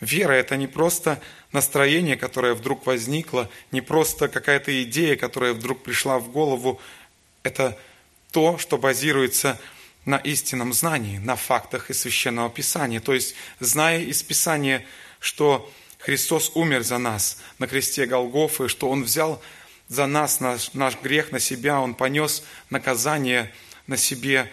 Вера– 0.00 0.32
это 0.34 0.58
не 0.58 0.66
просто 0.66 1.20
настроение, 1.52 2.16
которое 2.16 2.52
вдруг 2.52 2.84
возникло, 2.84 3.48
не 3.72 3.80
просто 3.80 4.28
какая-то 4.28 4.82
идея, 4.82 5.16
которая 5.16 5.54
вдруг 5.54 5.82
пришла 5.82 6.18
в 6.18 6.30
голову. 6.30 6.78
Это 7.42 7.78
то, 8.36 8.58
что 8.58 8.76
базируется 8.76 9.58
на 10.04 10.18
истинном 10.18 10.74
знании, 10.74 11.16
на 11.16 11.36
фактах 11.36 11.88
из 11.88 12.00
Священного 12.00 12.50
Писания. 12.50 13.00
То 13.00 13.14
есть, 13.14 13.34
зная 13.60 14.02
из 14.02 14.22
Писания, 14.22 14.84
что 15.20 15.72
Христос 16.00 16.52
умер 16.54 16.82
за 16.82 16.98
нас 16.98 17.38
на 17.58 17.66
кресте 17.66 18.04
Голгофы, 18.04 18.68
что 18.68 18.90
Он 18.90 19.04
взял 19.04 19.40
за 19.88 20.04
нас 20.04 20.40
наш, 20.40 20.74
наш 20.74 21.00
грех 21.00 21.32
на 21.32 21.40
себя, 21.40 21.80
Он 21.80 21.94
понес 21.94 22.44
наказание 22.68 23.54
на 23.86 23.96
себе 23.96 24.52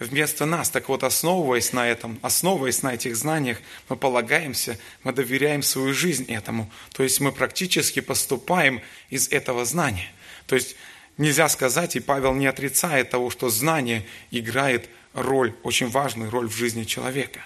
вместо 0.00 0.44
нас. 0.44 0.68
Так 0.68 0.88
вот, 0.88 1.04
основываясь 1.04 1.72
на 1.72 1.86
этом, 1.86 2.18
основываясь 2.22 2.82
на 2.82 2.94
этих 2.94 3.14
знаниях, 3.14 3.58
мы 3.88 3.94
полагаемся, 3.94 4.76
мы 5.04 5.12
доверяем 5.12 5.62
свою 5.62 5.94
жизнь 5.94 6.24
этому. 6.24 6.68
То 6.94 7.04
есть 7.04 7.20
мы 7.20 7.30
практически 7.30 8.00
поступаем 8.00 8.82
из 9.08 9.28
этого 9.28 9.64
знания. 9.64 10.10
То 10.48 10.56
есть 10.56 10.74
Нельзя 11.20 11.50
сказать, 11.50 11.96
и 11.96 12.00
Павел 12.00 12.32
не 12.32 12.46
отрицает 12.46 13.10
того, 13.10 13.28
что 13.28 13.50
знание 13.50 14.06
играет 14.30 14.88
роль, 15.12 15.54
очень 15.64 15.90
важную 15.90 16.30
роль 16.30 16.48
в 16.48 16.56
жизни 16.56 16.84
человека. 16.84 17.44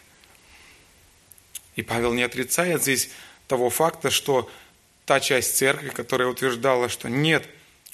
И 1.75 1.83
Павел 1.83 2.13
не 2.13 2.23
отрицает 2.23 2.83
здесь 2.83 3.11
того 3.49 3.71
факта, 3.71 4.11
что 4.11 4.49
та 5.07 5.19
часть 5.19 5.57
церкви, 5.57 5.89
которая 5.89 6.29
утверждала, 6.29 6.89
что 6.89 7.09
нет 7.09 7.49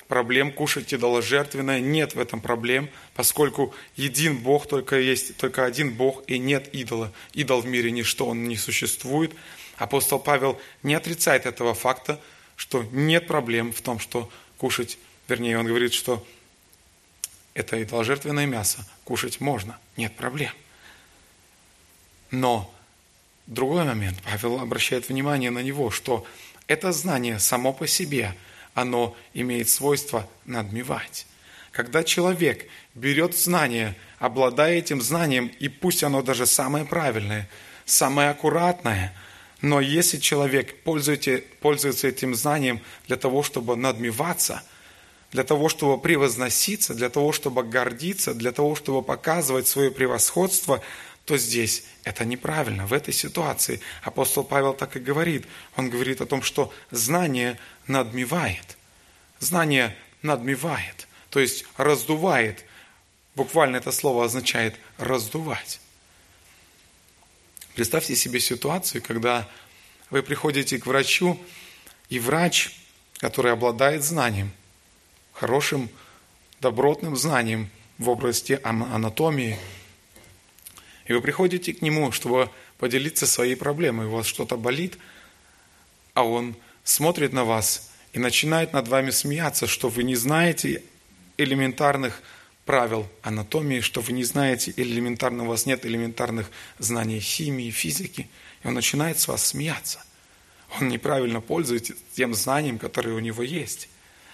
проблем 0.07 0.53
кушать 0.53 0.93
идоложертвенное, 0.93 1.81
нет 1.81 2.14
в 2.14 2.21
этом 2.21 2.43
проблем, 2.43 2.90
поскольку 3.14 3.75
един 3.97 4.37
Бог 4.37 4.69
только 4.69 5.01
есть, 5.01 5.38
только 5.38 5.64
один 5.64 5.95
Бог 5.95 6.25
и 6.27 6.38
нет 6.38 6.69
идола. 6.75 7.11
Идол 7.33 7.62
в 7.62 7.66
мире 7.66 7.90
ничто, 7.90 8.27
он 8.27 8.47
не 8.49 8.59
существует. 8.59 9.33
Апостол 9.79 10.19
Павел 10.19 10.61
не 10.83 10.93
отрицает 10.93 11.47
этого 11.47 11.73
факта, 11.73 12.21
что 12.57 12.83
нет 12.93 13.27
проблем 13.27 13.73
в 13.73 13.81
том, 13.81 13.99
что 13.99 14.31
кушать 14.59 14.99
Вернее, 15.31 15.61
он 15.61 15.66
говорит, 15.66 15.93
что 15.93 16.27
это 17.55 17.81
идоложертвенное 17.81 18.47
мясо 18.47 18.85
кушать 19.05 19.40
можно, 19.40 19.79
нет 19.97 20.16
проблем. 20.16 20.51
Но 22.33 22.75
другой 23.47 23.85
момент, 23.85 24.19
Павел 24.25 24.59
обращает 24.59 25.09
внимание 25.09 25.53
на 25.53 25.61
него, 25.61 25.93
что 25.93 26.27
это 26.66 26.90
знание 26.90 27.38
само 27.38 27.73
по 27.73 27.87
себе, 27.87 28.35
оно 28.75 29.16
имеет 29.33 29.69
свойство 29.69 30.29
надмевать. 30.47 31.29
Когда 31.71 32.03
человек 32.03 32.66
берет 32.97 33.37
знание, 33.37 33.95
обладая 34.19 34.79
этим 34.79 35.01
знанием, 35.01 35.47
и 35.61 35.69
пусть 35.69 36.03
оно 36.03 36.23
даже 36.23 36.45
самое 36.45 36.85
правильное, 36.85 37.49
самое 37.85 38.31
аккуратное, 38.31 39.14
Но 39.62 39.81
если 39.81 40.16
человек 40.19 40.83
пользуется, 40.83 41.40
пользуется 41.61 42.09
этим 42.09 42.35
знанием 42.35 42.81
для 43.07 43.16
того, 43.16 43.45
чтобы 43.45 43.77
надмеваться, 43.77 44.64
для 45.33 45.45
того, 45.45 45.69
чтобы 45.69 46.01
превозноситься, 46.01 46.95
для 46.95 47.09
того, 47.09 47.33
чтобы 47.33 47.62
гордиться, 47.62 48.35
для 48.35 48.53
того, 48.53 48.75
чтобы 48.75 49.03
показывать 49.03 49.69
свое 49.69 49.90
превосходство, 49.90 50.83
то 51.25 51.38
здесь 51.38 51.85
это 52.03 52.25
неправильно. 52.25 52.87
В 52.87 52.93
этой 52.93 53.14
ситуации 53.14 53.81
апостол 54.03 54.43
Павел 54.43 54.75
так 54.75 54.97
и 54.97 55.01
говорит. 55.01 55.47
Он 55.77 55.88
говорит 55.88 56.21
о 56.21 56.27
том, 56.27 56.43
что 56.43 56.73
знание 56.90 57.59
надмевает. 57.87 58.77
Знание 59.38 59.97
надмевает, 60.23 61.07
то 61.31 61.40
есть 61.40 61.64
раздувает. 61.77 62.64
Буквально 63.37 63.77
это 63.77 63.93
слово 63.93 64.25
означает 64.25 64.75
раздувать. 64.99 65.81
Представьте 67.75 68.16
себе 68.16 68.40
ситуацию, 68.40 69.01
когда 69.01 69.49
вы 70.11 70.23
приходите 70.23 70.79
к 70.79 70.87
врачу, 70.87 71.40
и 72.09 72.19
врач, 72.19 72.75
который 73.19 73.53
обладает 73.53 74.03
знанием, 74.03 74.53
хорошим, 75.40 75.88
добротным 76.61 77.16
знанием 77.16 77.70
в 77.96 78.11
области 78.11 78.61
анатомии, 78.62 79.59
и 81.07 81.14
вы 81.14 81.22
приходите 81.22 81.72
к 81.72 81.81
нему, 81.81 82.12
чтобы 82.12 82.50
поделиться 82.76 83.26
своей 83.26 83.57
проблемой, 83.57 84.07
у 84.07 84.11
вас 84.11 84.26
что-то 84.26 84.59
болит, 84.59 84.98
а 86.12 86.24
он 86.24 86.55
смотрит 86.85 87.33
на 87.33 87.44
вас 87.44 87.90
и 88.12 88.18
начинает 88.18 88.74
над 88.74 88.88
вами 88.88 89.09
смеяться, 89.09 89.66
что 89.66 89.88
вы 89.88 90.03
не 90.03 90.14
знаете 90.14 90.83
элементарных 91.38 92.22
правил 92.66 93.09
анатомии, 93.22 93.81
что 93.81 94.03
вы 94.03 94.12
не 94.12 94.24
знаете 94.24 94.74
элементарно, 94.76 95.44
у 95.44 95.46
вас 95.46 95.64
нет 95.64 95.87
элементарных 95.87 96.50
знаний 96.79 97.18
химии, 97.18 97.70
физики, 97.70 98.29
и 98.62 98.68
он 98.68 98.74
начинает 98.74 99.18
с 99.18 99.26
вас 99.26 99.46
смеяться. 99.46 100.05
Он 100.79 100.88
неправильно 100.88 101.40
пользуется 101.40 101.94
тем 102.14 102.35
знанием, 102.35 102.79
которое 102.79 103.14
у 103.14 103.20
него 103.20 103.42
есть. 103.42 103.88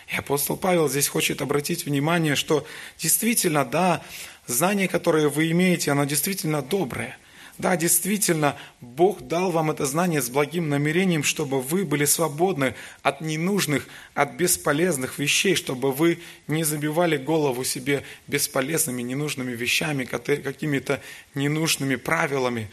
И 0.09 0.17
апостол 0.17 0.57
Павел 0.57 0.89
здесь 0.89 1.09
хочет 1.09 1.43
обратить 1.43 1.85
внимание, 1.85 2.37
что 2.37 2.67
действительно, 2.99 3.65
да, 3.65 4.03
знание, 4.47 4.89
которое 4.89 5.29
вы 5.29 5.51
имеете, 5.51 5.91
оно 5.91 6.05
действительно 6.05 6.63
доброе– 6.63 7.19
да, 7.59 7.75
действительно, 7.77 8.59
Бог 8.83 9.23
дал 9.23 9.51
вам 9.51 9.71
это 9.71 9.87
знание 9.87 10.21
с 10.21 10.29
благим 10.29 10.69
намерением, 10.69 11.23
чтобы 11.23 11.63
вы 11.63 11.87
были 11.87 12.05
свободны 12.05 12.75
от 13.03 13.23
ненужных, 13.23 13.89
от 14.13 14.35
бесполезных 14.35 15.19
вещей, 15.19 15.55
чтобы 15.55 15.91
вы 15.91 16.21
не 16.49 16.65
забивали 16.65 17.17
голову 17.17 17.65
себе 17.65 18.03
бесполезными, 18.27 19.01
ненужными 19.01 19.53
вещами, 19.53 20.05
какими-то 20.05 21.01
ненужными 21.35 21.97
правилами. 21.97 22.71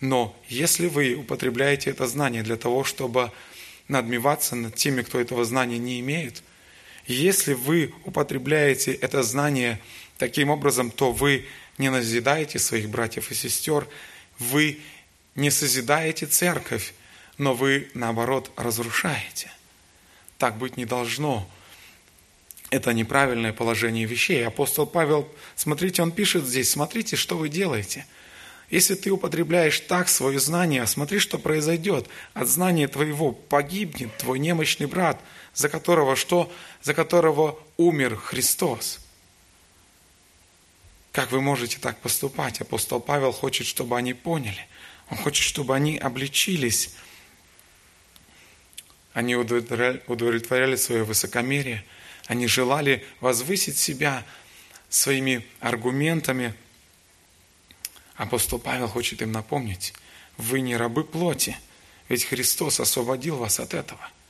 Но 0.00 0.36
если 0.48 0.86
вы 0.86 1.14
употребляете 1.14 1.90
это 1.90 2.06
знание 2.06 2.44
для 2.44 2.56
того, 2.56 2.84
чтобы 2.84 3.32
надмеваться 3.90 4.56
над 4.56 4.74
теми, 4.76 5.02
кто 5.02 5.20
этого 5.20 5.44
знания 5.44 5.78
не 5.78 6.00
имеет, 6.00 6.42
если 7.06 7.54
вы 7.54 7.92
употребляете 8.04 8.92
это 8.92 9.22
знание 9.22 9.80
таким 10.16 10.50
образом, 10.50 10.90
то 10.90 11.12
вы 11.12 11.46
не 11.76 11.90
назидаете 11.90 12.58
своих 12.58 12.88
братьев 12.88 13.30
и 13.30 13.34
сестер, 13.34 13.88
вы 14.38 14.80
не 15.34 15.50
созидаете 15.50 16.26
церковь, 16.26 16.94
но 17.38 17.54
вы, 17.54 17.90
наоборот, 17.94 18.52
разрушаете. 18.56 19.50
Так 20.38 20.56
быть 20.56 20.76
не 20.76 20.84
должно. 20.84 21.48
Это 22.70 22.92
неправильное 22.92 23.52
положение 23.52 24.04
вещей. 24.06 24.46
Апостол 24.46 24.86
Павел, 24.86 25.28
смотрите, 25.56 26.02
он 26.02 26.12
пишет 26.12 26.46
здесь, 26.46 26.70
смотрите, 26.70 27.16
что 27.16 27.36
вы 27.36 27.48
делаете. 27.48 28.06
Если 28.70 28.94
ты 28.94 29.10
употребляешь 29.10 29.80
так 29.80 30.08
свое 30.08 30.38
знание, 30.38 30.86
смотри, 30.86 31.18
что 31.18 31.38
произойдет. 31.38 32.08
От 32.34 32.46
знания 32.46 32.86
твоего 32.86 33.32
погибнет 33.32 34.16
твой 34.18 34.38
немощный 34.38 34.86
брат, 34.86 35.20
за 35.54 35.68
которого 35.68 36.14
что? 36.14 36.50
За 36.80 36.94
которого 36.94 37.58
умер 37.76 38.16
Христос. 38.16 39.00
Как 41.10 41.32
вы 41.32 41.40
можете 41.40 41.78
так 41.80 41.98
поступать? 41.98 42.60
Апостол 42.60 43.00
Павел 43.00 43.32
хочет, 43.32 43.66
чтобы 43.66 43.98
они 43.98 44.14
поняли. 44.14 44.66
Он 45.10 45.18
хочет, 45.18 45.44
чтобы 45.44 45.74
они 45.74 45.98
обличились. 45.98 46.94
Они 49.12 49.34
удовлетворяли 49.34 50.76
свое 50.76 51.02
высокомерие. 51.02 51.84
Они 52.26 52.46
желали 52.46 53.04
возвысить 53.20 53.76
себя 53.76 54.24
своими 54.88 55.44
аргументами. 55.58 56.54
Апостол 58.20 58.58
Павел 58.58 58.86
хочет 58.86 59.22
им 59.22 59.32
напомнить, 59.32 59.94
вы 60.36 60.60
не 60.60 60.76
рабы 60.76 61.04
плоти, 61.04 61.56
ведь 62.08 62.24
Христос 62.24 62.80
освободил 62.80 63.36
вас 63.36 63.60
от 63.60 63.74
этого– 63.74 64.00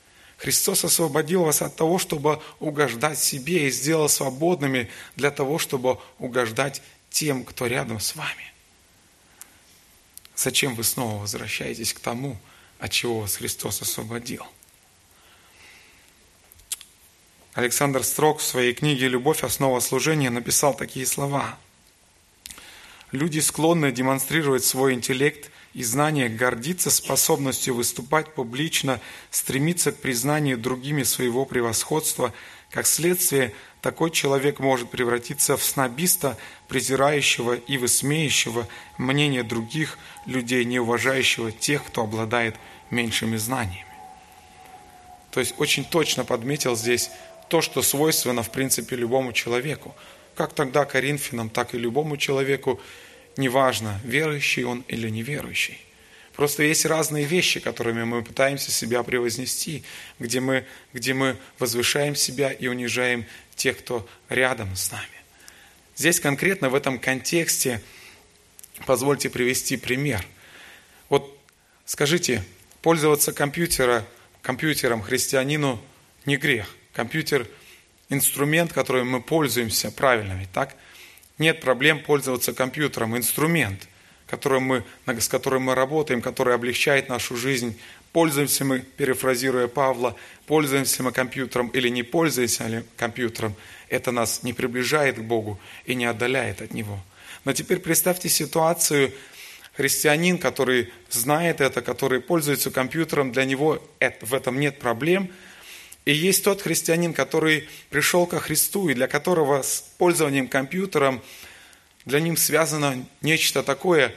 Христос 0.40 0.85
освободил 0.85 1.44
вас 1.44 1.61
от 1.61 1.76
того, 1.76 1.98
чтобы 1.98 2.40
угождать 2.61 3.18
себе 3.18 3.66
и 3.66 3.70
сделал 3.70 4.09
свободными 4.09 4.88
для 5.14 5.31
того, 5.31 5.59
чтобы 5.59 5.98
угождать 6.18 6.81
тем, 7.11 7.44
кто 7.44 7.66
рядом 7.66 8.00
с 8.00 8.16
вами. 8.16 8.50
Зачем 10.35 10.74
вы 10.76 10.85
снова 10.85 11.20
возвращаетесь 11.20 11.92
к 11.92 12.00
тому, 12.00 12.38
от 12.79 12.90
чего 12.90 13.20
вас 13.20 13.37
Христос 13.37 13.83
освободил? 13.83 14.46
Александр 17.53 18.03
Строк 18.03 18.38
в 18.38 18.42
своей 18.42 18.72
книге 18.72 19.09
«Любовь. 19.09 19.44
Основа 19.44 19.81
служения» 19.81 20.31
написал 20.31 20.74
такие 20.74 21.05
слова. 21.05 21.59
Люди 23.12 23.40
склонны 23.40 23.90
демонстрировать 23.90 24.64
свой 24.64 24.94
интеллект 24.94 25.51
и 25.75 25.83
знание 25.83 26.29
гордиться 26.29 26.90
способностью 26.90 27.75
выступать 27.75 28.35
публично, 28.35 29.01
стремиться 29.31 29.92
к 29.92 29.96
признанию 29.96 30.59
другими 30.59 31.03
своего 31.03 31.44
превосходства, 31.44 32.33
как 32.70 32.87
следствие, 32.87 33.53
такой 33.81 34.11
человек 34.11 34.61
может 34.61 34.90
превратиться 34.90 35.57
в 35.57 35.64
снобиста, 35.64 36.37
презирающего 36.68 37.55
и 37.55 37.79
высмеющего 37.79 38.68
мнение 38.99 39.42
других 39.42 39.99
людей, 40.27 40.64
не 40.64 40.79
уважающего 40.79 41.51
тех, 41.51 41.85
кто 41.85 42.03
обладает 42.03 42.57
меньшими 42.90 43.37
знаниями. 43.37 43.87
То 45.33 45.40
есть 45.40 45.55
очень 45.59 45.85
точно 45.85 46.25
подметил 46.25 46.77
здесь 46.77 47.11
то, 47.49 47.61
что 47.61 47.83
свойственно, 47.83 48.42
в 48.42 48.51
принципе, 48.51 48.96
любому 48.96 49.33
человеку. 49.33 49.94
Как 50.40 50.55
тогда 50.55 50.87
Коринфянам, 50.87 51.50
так 51.50 51.74
и 51.74 51.79
любому 51.79 52.16
человеку 52.16 52.81
неважно, 53.37 54.00
верующий 54.05 54.64
он 54.64 54.87
или 54.88 55.11
неверующий. 55.11 55.76
Просто 56.33 56.62
есть 56.62 56.87
разные 56.87 57.26
вещи, 57.26 57.61
которыми 57.61 58.05
мы 58.05 58.22
пытаемся 58.22 58.70
себя 58.70 59.03
превознести, 59.03 59.85
где 60.18 60.40
мы, 60.40 60.64
где 60.94 61.12
мы 61.12 61.37
возвышаем 61.59 62.16
себя 62.16 62.50
и 62.53 62.68
унижаем 62.68 63.26
тех, 63.55 63.81
кто 63.81 64.09
рядом 64.31 64.74
с 64.76 64.90
нами. 64.90 65.05
Здесь 65.94 66.20
конкретно 66.20 66.70
в 66.70 66.74
этом 66.74 66.98
контексте 66.98 67.83
позвольте 68.87 69.29
привести 69.29 69.76
пример. 69.76 70.26
Вот 71.11 71.38
скажите, 71.85 72.42
пользоваться 72.81 73.35
компьютера, 73.35 74.07
компьютером 74.40 75.03
христианину 75.03 75.85
не 76.24 76.38
грех. 76.38 76.74
Компьютер– 76.94 77.46
инструмент, 78.11 78.73
которым 78.73 79.11
мы 79.11 79.23
пользуемся 79.23 79.90
правильно, 79.90 80.35
ведь 80.35 80.53
так– 80.53 80.77
нет 81.40 81.62
проблем 81.62 82.01
пользоваться 82.01 82.53
компьютером, 82.53 83.16
инструмент, 83.16 83.88
которым 84.27 84.62
мы, 84.64 84.85
с 85.07 85.27
которым 85.27 85.62
мы 85.62 85.75
работаем, 85.75 86.20
который 86.20 86.55
облегчает 86.55 87.09
нашу 87.09 87.35
жизнь. 87.35 87.81
Пользуемся 88.12 88.66
мы, 88.66 88.81
перефразируя 88.81 89.66
Павла, 89.66 90.16
пользуемся 90.46 91.03
мы 91.03 91.12
компьютером 91.12 91.68
или 91.68 91.88
не 91.88 92.03
пользуемся 92.03 92.66
ли 92.66 92.85
компьютером, 92.99 93.55
это 93.88 94.12
нас 94.12 94.42
не 94.42 94.53
приближает 94.53 95.16
к 95.16 95.23
Богу 95.23 95.59
и 95.87 95.94
не 95.94 96.05
отдаляет 96.05 96.61
от 96.61 96.75
Него. 96.75 97.01
Но 97.46 97.55
теперь 97.55 97.79
представьте 97.79 98.29
ситуацию, 98.29 99.11
христианин, 99.73 100.37
который 100.37 100.92
знает 101.09 101.62
это, 101.62 101.81
который 101.81 102.20
пользуется 102.20 102.70
компьютером, 102.70 103.33
для 103.33 103.46
него 103.46 103.83
в 104.20 104.35
этом 104.35 104.61
нет 104.61 104.79
проблем– 104.79 105.31
и 106.05 106.13
есть 106.13 106.45
тот 106.45 106.63
христианин, 106.63 107.13
который 107.13 107.69
пришел 107.91 108.27
ко 108.27 108.41
Христу, 108.41 108.89
и 108.89 108.95
для 108.95 109.07
которого 109.07 109.63
с 109.63 109.85
пользованием 109.99 110.49
компьютером 110.49 111.23
для 112.05 112.21
ним 112.21 112.37
связано 112.37 113.07
нечто 113.21 113.63
такое, 113.63 114.15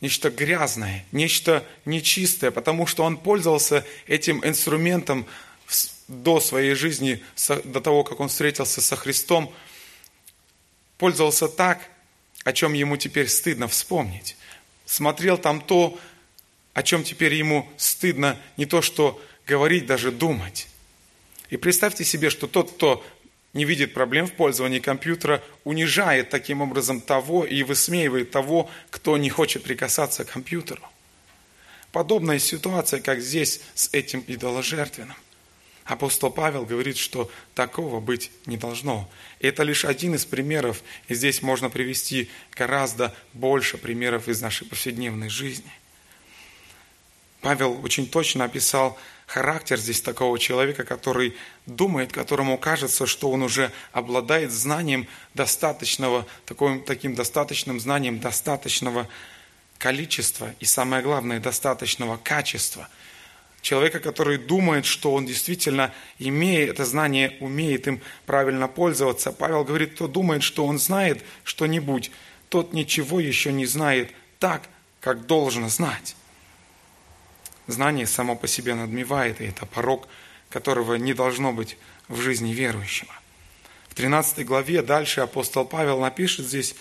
нечто 0.00 0.30
грязное, 0.30 1.06
нечто 1.12 1.66
нечистое, 1.86 2.50
потому 2.50 2.86
что 2.86 3.04
он 3.04 3.16
пользовался 3.16 3.86
этим 4.06 4.44
инструментом 4.44 5.26
до 6.08 6.40
своей 6.40 6.74
жизни, 6.74 7.22
до 7.64 7.80
того, 7.80 8.04
как 8.04 8.20
он 8.20 8.28
встретился 8.28 8.80
со 8.80 8.96
Христом, 8.96 9.52
пользовался 10.98 11.48
так, 11.48 11.88
о 12.44 12.52
чем 12.52 12.74
ему 12.74 12.96
теперь 12.96 13.28
стыдно 13.28 13.66
вспомнить. 13.66 14.36
Смотрел 14.84 15.36
там 15.38 15.60
то, 15.60 15.98
о 16.74 16.82
чем 16.82 17.02
теперь 17.02 17.34
ему 17.34 17.68
стыдно 17.76 18.38
не 18.56 18.66
то, 18.66 18.82
что 18.82 19.20
говорить, 19.46 19.86
даже 19.86 20.10
думать. 20.10 20.68
И 21.50 21.56
представьте 21.56 22.04
себе, 22.04 22.30
что 22.30 22.46
тот, 22.46 22.72
кто 22.72 23.04
не 23.52 23.64
видит 23.64 23.94
проблем 23.94 24.26
в 24.26 24.32
пользовании 24.32 24.80
компьютера, 24.80 25.42
унижает 25.64 26.28
таким 26.28 26.60
образом 26.60 27.00
того 27.00 27.46
и 27.46 27.62
высмеивает 27.62 28.30
того, 28.30 28.68
кто 28.90 29.16
не 29.16 29.30
хочет 29.30 29.62
прикасаться 29.62 30.24
к 30.24 30.30
компьютеру. 30.30 30.82
подобная 31.92 32.38
ситуация, 32.38 33.00
как 33.00 33.20
здесь 33.20 33.62
с 33.74 33.88
этим 33.92 34.22
идоложертвенным. 34.26 35.16
Апостол 35.86 36.30
Павел 36.30 36.66
говорит, 36.66 36.98
что 36.98 37.30
такого 37.54 38.00
быть 38.00 38.30
не 38.44 38.58
должно. 38.58 39.08
Это 39.40 39.62
лишь 39.62 39.84
один 39.84 40.14
из 40.14 40.26
примеров, 40.26 40.82
и 41.08 41.14
здесь 41.14 41.40
можно 41.42 41.70
привести 41.70 42.28
гораздо 42.54 43.14
больше 43.32 43.78
примеров 43.78 44.28
из 44.28 44.42
нашей 44.42 44.66
повседневной 44.66 45.30
жизни. 45.30 45.72
Павел 47.40 47.80
очень 47.82 48.08
точно 48.08 48.44
описал 48.44 48.98
характер 49.26 49.78
здесь 49.78 50.00
такого 50.00 50.38
человека, 50.38 50.84
который 50.84 51.36
думает, 51.66 52.12
которому 52.12 52.56
кажется, 52.56 53.06
что 53.06 53.30
он 53.30 53.42
уже 53.42 53.72
обладает 53.92 54.52
знанием 54.52 55.06
достаточного, 55.34 56.26
таким, 56.46 56.82
таким 56.82 57.14
достаточным 57.14 57.80
знанием 57.80 58.20
достаточного 58.20 59.08
количества 59.78 60.54
и, 60.60 60.64
самое 60.64 61.02
главное, 61.02 61.40
достаточного 61.40 62.16
качества. 62.16 62.88
Человека, 63.60 63.98
который 63.98 64.38
думает, 64.38 64.86
что 64.86 65.12
он 65.12 65.26
действительно, 65.26 65.92
имея 66.20 66.70
это 66.70 66.84
знание, 66.84 67.36
умеет 67.40 67.88
им 67.88 68.00
правильно 68.24 68.68
пользоваться. 68.68 69.32
Павел 69.32 69.64
говорит, 69.64 69.94
кто 69.94 70.06
думает, 70.06 70.44
что 70.44 70.64
он 70.64 70.78
знает 70.78 71.24
что-нибудь, 71.42 72.12
тот 72.48 72.72
ничего 72.72 73.18
еще 73.18 73.52
не 73.52 73.66
знает 73.66 74.12
так, 74.38 74.62
как 75.00 75.26
должно 75.26 75.68
знать. 75.68 76.14
Знание 77.66 78.06
само 78.06 78.36
по 78.36 78.46
себе 78.46 78.74
надмевает, 78.74 79.40
и 79.40 79.46
это 79.46 79.66
порог, 79.66 80.08
которого 80.50 80.94
не 80.94 81.14
должно 81.14 81.52
быть 81.52 81.76
в 82.08 82.20
жизни 82.20 82.52
верующего. 82.52 83.12
В 83.88 83.94
13 83.94 84.44
главе 84.44 84.82
дальше 84.82 85.20
апостол 85.20 85.64
Павел 85.64 86.00
напишет 86.00 86.46
здесь 86.46 86.74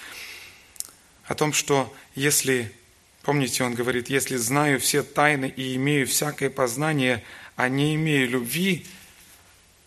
о 1.26 1.34
том, 1.34 1.54
что 1.54 1.94
если, 2.14 2.72
помните, 3.24 3.64
он 3.64 3.74
говорит, 3.74 4.10
если 4.10 4.36
знаю 4.36 4.80
все 4.80 5.02
тайны 5.02 5.52
и 5.56 5.76
имею 5.76 6.06
всякое 6.08 6.50
познание, 6.50 7.24
а 7.56 7.70
не 7.70 7.96
имею 7.96 8.30
любви, 8.30 8.86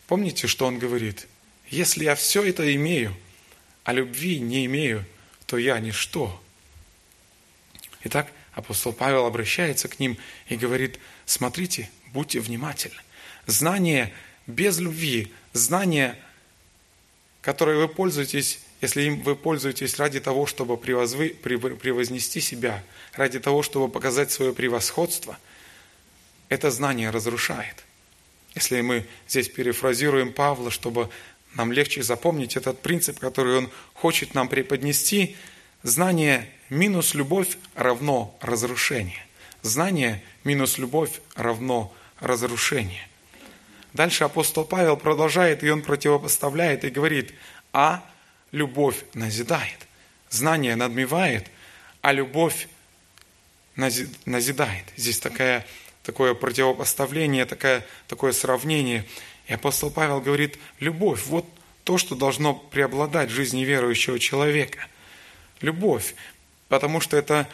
помните, 0.07 0.47
что 0.47 0.67
он 0.67 0.79
говорит? 0.79 1.29
Если 1.69 2.05
я 2.05 2.15
все 2.15 2.43
это 2.43 2.75
имею, 2.75 3.15
а 3.85 3.93
любви 3.93 4.41
не 4.41 4.67
имею, 4.67 5.05
то 5.47 5.59
я 5.59 5.79
ничто. 5.79 6.43
Итак, 8.05 8.33
апостол 8.59 8.93
Павел 8.93 9.25
обращается 9.25 9.87
к 9.89 10.01
ним 10.01 10.19
и 10.49 10.57
говорит, 10.57 10.99
смотрите, 11.27 11.89
будьте 12.13 12.41
внимательны. 12.41 13.01
Знание 13.47 14.13
без 14.47 14.79
любви, 14.79 15.33
знание, 15.53 16.19
которое 17.41 17.77
вы 17.77 17.89
пользуетесь, 17.89 18.61
если 18.81 19.03
им 19.03 19.23
вы 19.23 19.37
пользуетесь 19.37 19.97
ради 19.99 20.19
того, 20.19 20.47
чтобы 20.47 20.77
превознести 20.77 22.41
себя, 22.41 22.83
ради 23.13 23.39
того, 23.39 23.63
чтобы 23.63 23.89
показать 23.89 24.33
свое 24.33 24.53
превосходство, 24.53 25.39
это 26.49 26.71
знание 26.71 27.11
разрушает. 27.11 27.85
Если 28.55 28.81
мы 28.81 29.07
здесь 29.29 29.49
перефразируем 29.49 30.33
Павла, 30.33 30.71
чтобы 30.73 31.11
нам 31.55 31.71
легче 31.71 32.03
запомнить 32.03 32.57
этот 32.57 32.83
принцип, 32.83 33.21
который 33.21 33.57
он 33.57 33.71
хочет 33.95 34.35
нам 34.35 34.49
преподнести, 34.49 35.37
знание 35.83 36.49
минус 36.71 37.15
любовь 37.15 37.57
равно 37.75 38.37
разрушение. 38.41 39.25
Знание 39.63 40.23
минус 40.45 40.79
любовь 40.79 41.21
равно 41.35 41.95
разрушение. 42.21 43.07
Дальше 43.93 44.25
апостол 44.25 44.65
Павел 44.65 44.97
продолжает, 44.97 45.65
и 45.65 45.71
он 45.71 45.83
противопоставляет 45.83 46.85
и 46.85 46.91
говорит, 46.91 47.35
а 47.73 48.05
любовь 48.53 48.97
назидает. 49.15 49.87
Знание 50.31 50.77
надмевает, 50.77 51.51
а 52.03 52.13
любовь 52.13 52.69
назидает. 53.77 54.85
Здесь 54.97 55.21
такая, 55.21 55.67
такое 56.03 56.35
противопоставление, 56.35 57.47
такое, 57.47 57.87
такое 58.09 58.33
сравнение. 58.33 59.05
И 59.47 59.55
апостол 59.55 59.91
Павел 59.91 60.21
говорит, 60.21 60.59
любовь, 60.81 61.25
вот 61.27 61.47
то, 61.85 61.97
что 61.97 62.15
должно 62.15 62.55
преобладать 62.55 63.31
в 63.31 63.35
жизни 63.35 63.65
верующего 63.65 64.19
человека. 64.19 64.87
Любовь 65.61 66.15
потому 66.69 67.01
что 67.01 67.17
это 67.17 67.49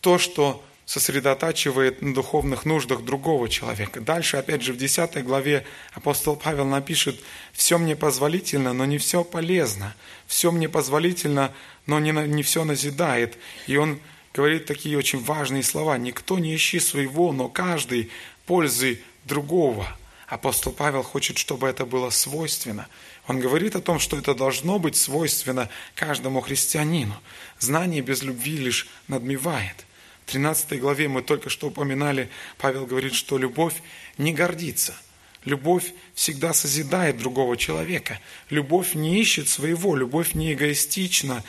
то, 0.00 0.18
что 0.18 0.64
сосредотачивает 0.86 2.02
на 2.02 2.14
духовных 2.14 2.64
нуждах 2.64 3.04
другого 3.04 3.48
человека. 3.48 4.00
Дальше, 4.00 4.38
опять 4.38 4.62
же, 4.62 4.72
в 4.72 4.76
10 4.76 5.22
главе 5.24 5.64
апостол 5.92 6.34
Павел 6.34 6.64
напишет, 6.64 7.20
«Все 7.52 7.78
мне 7.78 7.94
позволительно, 7.94 8.72
но 8.72 8.84
не 8.86 8.98
все 8.98 9.22
полезно. 9.22 9.94
Все 10.26 10.50
мне 10.50 10.68
позволительно, 10.68 11.52
но 11.86 12.00
не, 12.00 12.10
не 12.10 12.42
все 12.42 12.64
назидает». 12.64 13.38
И 13.68 13.76
он 13.76 14.00
говорит 14.34 14.66
такие 14.66 14.98
очень 14.98 15.22
важные 15.22 15.62
слова. 15.62 15.96
«Никто 15.96 16.40
не 16.40 16.54
ищи 16.56 16.80
своего, 16.80 17.30
но 17.32 17.48
каждый 17.48 18.10
пользы 18.46 19.00
другого». 19.24 19.96
Апостол 20.30 20.72
Павел 20.72 21.02
хочет, 21.02 21.36
чтобы 21.36 21.68
это 21.68 21.84
было 21.84 22.08
свойственно– 22.08 22.88
он 23.30 23.38
говорит 23.38 23.76
о 23.76 23.80
том, 23.80 24.00
что 24.00 24.18
это 24.18 24.34
должно 24.34 24.80
быть 24.80 24.96
свойственно 24.96 25.68
каждому 25.94 26.40
христианину. 26.40 27.14
Знание 27.60 28.02
без 28.02 28.22
любви 28.22 28.56
лишь 28.56 28.88
надмевает. 29.06 29.86
В 30.26 30.32
13 30.32 30.80
главе 30.80 31.06
мы 31.06 31.22
только 31.22 31.48
что 31.48 31.68
упоминали, 31.68 32.28
Павел 32.58 32.86
говорит, 32.86 33.14
что 33.14 33.38
любовь 33.38 33.74
не 34.18 34.32
гордится. 34.32 34.96
Любовь 35.44 35.92
всегда 36.14 36.52
созидает 36.52 37.18
другого 37.18 37.56
человека. 37.56 38.18
Любовь 38.48 38.94
не 38.94 39.20
ищет 39.20 39.48
своего, 39.48 39.94
любовь 39.94 40.34
не 40.34 40.52
эгоистична. 40.52 41.44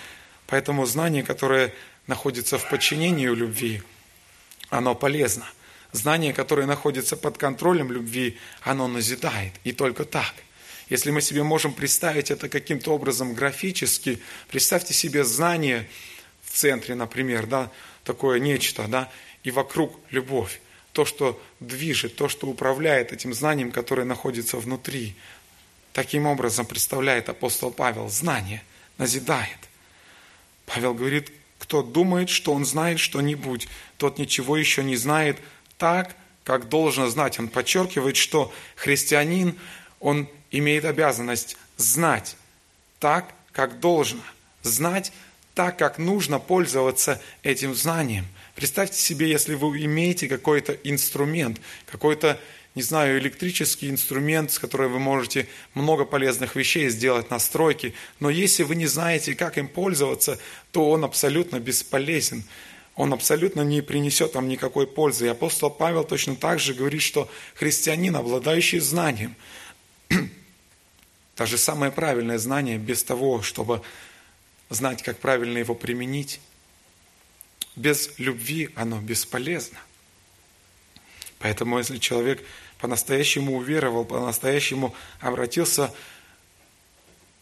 Поэтому 0.45 0.85
знание, 0.85 1.23
которое 1.23 1.73
находится 2.05 2.59
в 2.59 2.69
подчинении 2.69 3.25
любви, 3.25 3.81
оно 4.69 4.93
полезно. 4.93 5.47
Знание, 5.91 6.33
которое 6.33 6.67
находится 6.67 7.17
под 7.17 7.37
контролем 7.37 7.91
любви, 7.91 8.37
оно 8.61 8.87
назидает. 8.87 9.53
И 9.63 9.71
только 9.71 10.05
так– 10.05 10.33
если 10.91 11.09
мы 11.09 11.21
себе 11.21 11.41
можем 11.41 11.71
представить 11.71 12.31
это 12.31 12.49
каким-то 12.49 12.91
образом 12.93 13.33
графически, 13.33 14.19
представьте 14.49 14.93
себе 14.93 15.23
знание 15.23 15.87
в 16.43 16.51
центре, 16.51 16.95
например, 16.95 17.47
да, 17.47 17.71
такое 18.03 18.39
нечто, 18.39 18.85
да, 18.89 19.09
и 19.45 19.51
вокруг 19.51 19.97
любовь. 20.09 20.59
То, 20.91 21.05
что 21.05 21.41
движет, 21.61 22.17
то, 22.17 22.27
что 22.27 22.45
управляет 22.47 23.13
этим 23.13 23.33
знанием, 23.33 23.71
которое 23.71 24.03
находится 24.03 24.57
внутри. 24.57 25.15
Таким 25.93 26.25
образом 26.25 26.65
представляет 26.65 27.29
апостол 27.29 27.71
Павел. 27.71 28.09
Знание 28.09 28.61
назидает. 28.97 29.59
Павел 30.65 30.93
говорит, 30.93 31.31
кто 31.57 31.83
думает, 31.83 32.27
что 32.27 32.51
он 32.51 32.65
знает 32.65 32.99
что-нибудь, 32.99 33.69
тот 33.95 34.17
ничего 34.17 34.57
еще 34.57 34.83
не 34.83 34.97
знает 34.97 35.39
так, 35.81 36.15
как 36.43 36.69
должен 36.69 37.09
знать. 37.09 37.39
Он 37.39 37.47
подчеркивает, 37.47 38.15
что 38.15 38.53
христианин, 38.75 39.57
он 39.99 40.29
имеет 40.51 40.85
обязанность 40.85 41.57
знать 41.75 42.37
так, 42.99 43.33
как 43.51 43.79
должно, 43.79 44.21
знать 44.61 45.11
так, 45.55 45.79
как 45.79 45.97
нужно 45.97 46.37
пользоваться 46.37 47.19
этим 47.41 47.73
знанием. 47.73 48.27
Представьте 48.53 48.99
себе, 48.99 49.27
если 49.27 49.55
вы 49.55 49.83
имеете 49.85 50.27
какой-то 50.27 50.73
инструмент, 50.83 51.59
какой-то, 51.87 52.39
не 52.75 52.83
знаю, 52.83 53.17
электрический 53.17 53.89
инструмент, 53.89 54.51
с 54.51 54.59
которым 54.59 54.93
вы 54.93 54.99
можете 54.99 55.47
много 55.73 56.05
полезных 56.05 56.55
вещей 56.55 56.89
сделать, 56.89 57.31
настройки, 57.31 57.95
но 58.19 58.29
если 58.29 58.61
вы 58.61 58.75
не 58.75 58.85
знаете, 58.85 59.33
как 59.33 59.57
им 59.57 59.67
пользоваться, 59.67 60.37
то 60.71 60.91
он 60.91 61.03
абсолютно 61.03 61.59
бесполезен 61.59 62.43
он 63.01 63.13
абсолютно 63.13 63.61
не 63.61 63.81
принесет 63.81 64.35
вам 64.35 64.47
никакой 64.47 64.85
пользы. 64.85 65.25
И 65.25 65.29
апостол 65.29 65.71
Павел 65.71 66.03
точно 66.03 66.35
так 66.35 66.59
же 66.59 66.75
говорит, 66.75 67.01
что 67.01 67.27
христианин, 67.55 68.15
обладающий 68.15 68.77
знанием, 68.77 69.35
Даже 71.35 71.57
самое 71.57 71.91
правильное 71.91 72.37
знание, 72.37 72.77
без 72.77 73.03
того, 73.03 73.41
чтобы 73.41 73.81
знать, 74.69 75.01
как 75.01 75.17
правильно 75.17 75.57
его 75.57 75.73
применить, 75.73 76.39
без 77.75 78.11
любви 78.19 78.69
оно 78.75 79.01
бесполезно. 79.01 79.79
Поэтому, 81.39 81.79
если 81.79 81.97
человек 81.97 82.43
по-настоящему 82.77 83.57
уверовал, 83.57 84.05
по-настоящему 84.05 84.93
обратился 85.21 85.91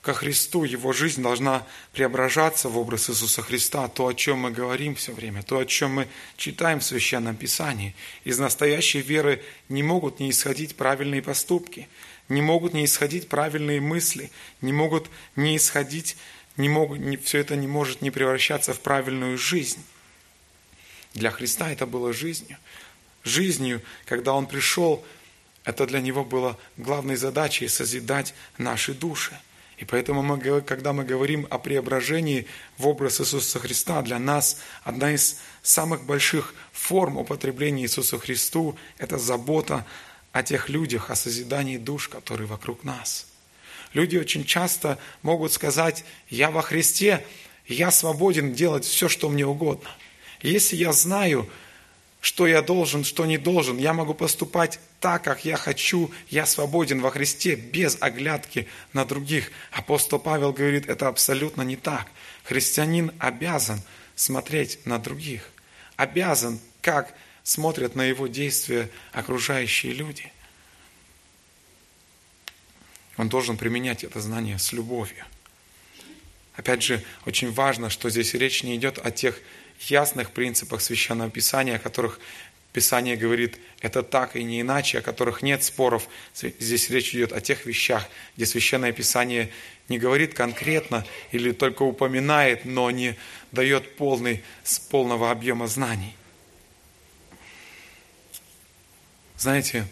ко 0.01 0.13
Христу, 0.13 0.63
его 0.63 0.93
жизнь 0.93 1.21
должна 1.21 1.65
преображаться 1.91 2.69
в 2.69 2.77
образ 2.77 3.09
Иисуса 3.09 3.41
Христа, 3.41 3.87
то, 3.89 4.07
о 4.07 4.13
чем 4.13 4.39
мы 4.39 4.51
говорим 4.51 4.95
все 4.95 5.11
время, 5.11 5.43
то, 5.43 5.57
о 5.59 5.65
чем 5.65 5.95
мы 5.95 6.07
читаем 6.37 6.79
в 6.79 6.85
Священном 6.85 7.35
Писании. 7.35 7.95
Из 8.23 8.39
настоящей 8.39 9.01
веры 9.01 9.43
не 9.67 9.83
могут 9.83 10.19
не 10.19 10.29
исходить 10.29 10.77
правильные 10.77 11.21
поступки, 11.21 11.89
не 12.29 12.41
могут 12.41 12.73
не 12.73 12.85
исходить 12.85 13.27
правильные 13.27 13.81
мысли, 13.81 14.31
не 14.61 14.71
могут 14.71 15.09
не 15.35 15.57
исходить, 15.57 16.15
не 16.55 16.69
могут, 16.69 16.99
не, 16.99 17.17
все 17.17 17.39
это 17.39 17.57
не 17.57 17.67
может 17.67 18.01
не 18.01 18.11
превращаться 18.11 18.73
в 18.73 18.79
правильную 18.79 19.37
жизнь. 19.37 19.83
Для 21.13 21.31
Христа 21.31 21.71
это 21.71 21.85
было 21.85 22.13
жизнью. 22.13 22.57
Жизнью, 23.25 23.81
когда 24.05 24.33
Он 24.33 24.45
пришел, 24.45 25.03
это 25.65 25.85
для 25.85 25.99
Него 25.99 26.23
было 26.23 26.57
главной 26.77 27.17
задачей 27.17 27.67
созидать 27.67 28.33
наши 28.57 28.93
души. 28.93 29.37
И 29.79 29.85
поэтому, 29.85 30.21
мы, 30.21 30.61
когда 30.61 30.91
мы 30.91 31.05
говорим 31.05 31.47
о 31.49 31.57
преображении 31.57 32.47
в 32.77 32.85
образ 32.85 33.21
Иисуса 33.21 33.59
Христа, 33.59 34.01
для 34.01 34.19
нас 34.19 34.57
одна 34.83 35.13
из 35.13 35.37
самых 35.61 36.03
больших 36.03 36.53
форм 36.73 37.17
употребления 37.17 37.83
Иисусу 37.83 38.19
Христу– 38.19 38.77
это 38.97 39.17
забота 39.17 39.85
о 40.33 40.43
тех 40.43 40.67
людях, 40.67 41.09
о 41.09 41.15
созидании 41.15 41.77
душ, 41.77 42.09
которые 42.09 42.45
вокруг 42.45 42.83
нас. 42.83 43.27
Люди 43.93 44.17
очень 44.17 44.43
часто 44.43 44.99
могут 45.21 45.53
сказать, 45.53 46.03
я 46.29 46.51
во 46.51 46.61
Христе, 46.61 47.25
я 47.65 47.89
свободен 47.89 48.53
делать 48.53 48.83
все, 48.83 49.07
что 49.07 49.29
мне 49.29 49.45
угодно. 49.45 49.89
Если 50.41 50.75
я 50.75 50.91
знаю, 50.91 51.49
что 52.21 52.47
я 52.47 52.61
должен, 52.61 53.03
что 53.03 53.25
не 53.25 53.37
должен. 53.37 53.77
Я 53.77 53.93
могу 53.93 54.13
поступать 54.13 54.79
так, 54.99 55.23
как 55.23 55.45
я 55.45 55.55
хочу. 55.55 56.11
Я 56.27 56.45
свободен 56.45 57.01
во 57.01 57.11
Христе 57.11 57.55
без 57.55 57.97
оглядки 58.01 58.67
на 58.91 59.05
других. 59.05 59.51
Апостол 59.71 60.19
Павел 60.19 60.51
говорит, 60.51 60.89
это 60.89 61.07
абсолютно 61.07 61.61
не 61.61 61.77
так. 61.77 62.07
Христианин 62.43 63.11
обязан 63.19 63.81
смотреть 64.15 64.85
на 64.85 64.99
других. 64.99 65.49
Обязан, 65.95 66.59
как 66.81 67.13
смотрят 67.43 67.95
на 67.95 68.03
его 68.03 68.27
действия 68.27 68.89
окружающие 69.13 69.93
люди. 69.93 70.31
Он 73.17 73.29
должен 73.29 73.57
применять 73.57 74.03
это 74.03 74.19
знание 74.19 74.59
с 74.59 74.73
любовью. 74.73 75.25
Опять 76.55 76.83
же, 76.83 77.03
очень 77.25 77.51
важно, 77.51 77.89
что 77.89 78.09
здесь 78.09 78.33
речь 78.33 78.63
не 78.63 78.75
идет 78.75 78.97
о 78.97 79.11
тех 79.11 79.39
ясных 79.83 80.31
принципах 80.31 80.81
Священного 80.81 81.29
Писания, 81.29 81.75
о 81.75 81.79
которых 81.79 82.19
Писание 82.73 83.15
говорит, 83.15 83.57
это 83.81 84.03
так 84.03 84.35
и 84.35 84.43
не 84.43 84.61
иначе, 84.61 84.99
о 84.99 85.01
которых 85.01 85.41
нет 85.41 85.63
споров. 85.63 86.07
Здесь 86.35 86.89
речь 86.89 87.15
идет 87.15 87.33
о 87.33 87.41
тех 87.41 87.65
вещах, 87.65 88.07
где 88.35 88.45
Священное 88.45 88.91
Писание 88.91 89.49
не 89.87 89.97
говорит 89.97 90.35
конкретно 90.35 91.05
или 91.31 91.51
только 91.51 91.81
упоминает, 91.81 92.65
но 92.65 92.91
не 92.91 93.15
дает 93.51 93.95
полный, 93.95 94.43
полного 94.91 95.31
объема 95.31 95.67
знаний. 95.67 96.15
Знаете, 99.35 99.87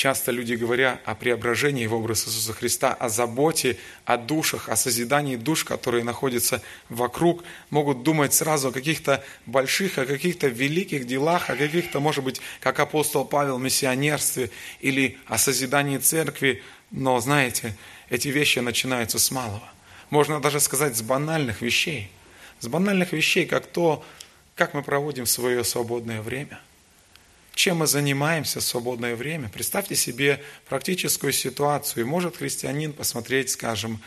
Часто 0.00 0.32
люди, 0.32 0.54
говоря 0.54 0.98
о 1.04 1.14
преображении 1.14 1.86
в 1.86 1.92
образ 1.92 2.26
Иисуса 2.26 2.54
Христа, 2.54 2.94
о 2.94 3.10
заботе, 3.10 3.76
о 4.06 4.16
душах, 4.16 4.70
о 4.70 4.76
созидании 4.76 5.36
душ, 5.36 5.62
которые 5.62 6.04
находятся 6.04 6.62
вокруг, 6.88 7.44
могут 7.68 8.02
думать 8.02 8.32
сразу 8.32 8.68
о 8.68 8.72
каких-то 8.72 9.22
больших, 9.44 9.98
о 9.98 10.06
каких-то 10.06 10.46
великих 10.46 11.06
делах, 11.06 11.50
о 11.50 11.54
каких-то, 11.54 12.00
может 12.00 12.24
быть, 12.24 12.40
как 12.60 12.80
апостол 12.80 13.26
Павел, 13.26 13.58
миссионерстве 13.58 14.50
или 14.80 15.18
о 15.26 15.36
созидании 15.36 15.98
церкви. 15.98 16.62
Но, 16.90 17.20
знаете, 17.20 17.76
эти 18.08 18.28
вещи 18.28 18.60
начинаются 18.60 19.18
с 19.18 19.30
малого. 19.30 19.68
Можно 20.08 20.40
даже 20.40 20.60
сказать 20.60 20.96
с 20.96 21.02
банальных 21.02 21.60
вещей. 21.60 22.10
С 22.60 22.68
банальных 22.68 23.12
вещей, 23.12 23.44
как 23.44 23.66
то, 23.66 24.02
как 24.54 24.72
мы 24.72 24.82
проводим 24.82 25.26
свое 25.26 25.62
свободное 25.62 26.22
время– 26.22 26.58
чем 27.54 27.78
мы 27.78 27.86
занимаемся 27.86 28.60
в 28.60 28.64
свободное 28.64 29.16
время. 29.16 29.48
Представьте 29.48 29.96
себе 29.96 30.42
практическую 30.68 31.32
ситуацию. 31.32 32.06
Может 32.06 32.36
христианин 32.36 32.92
посмотреть, 32.92 33.50
скажем, 33.50 34.00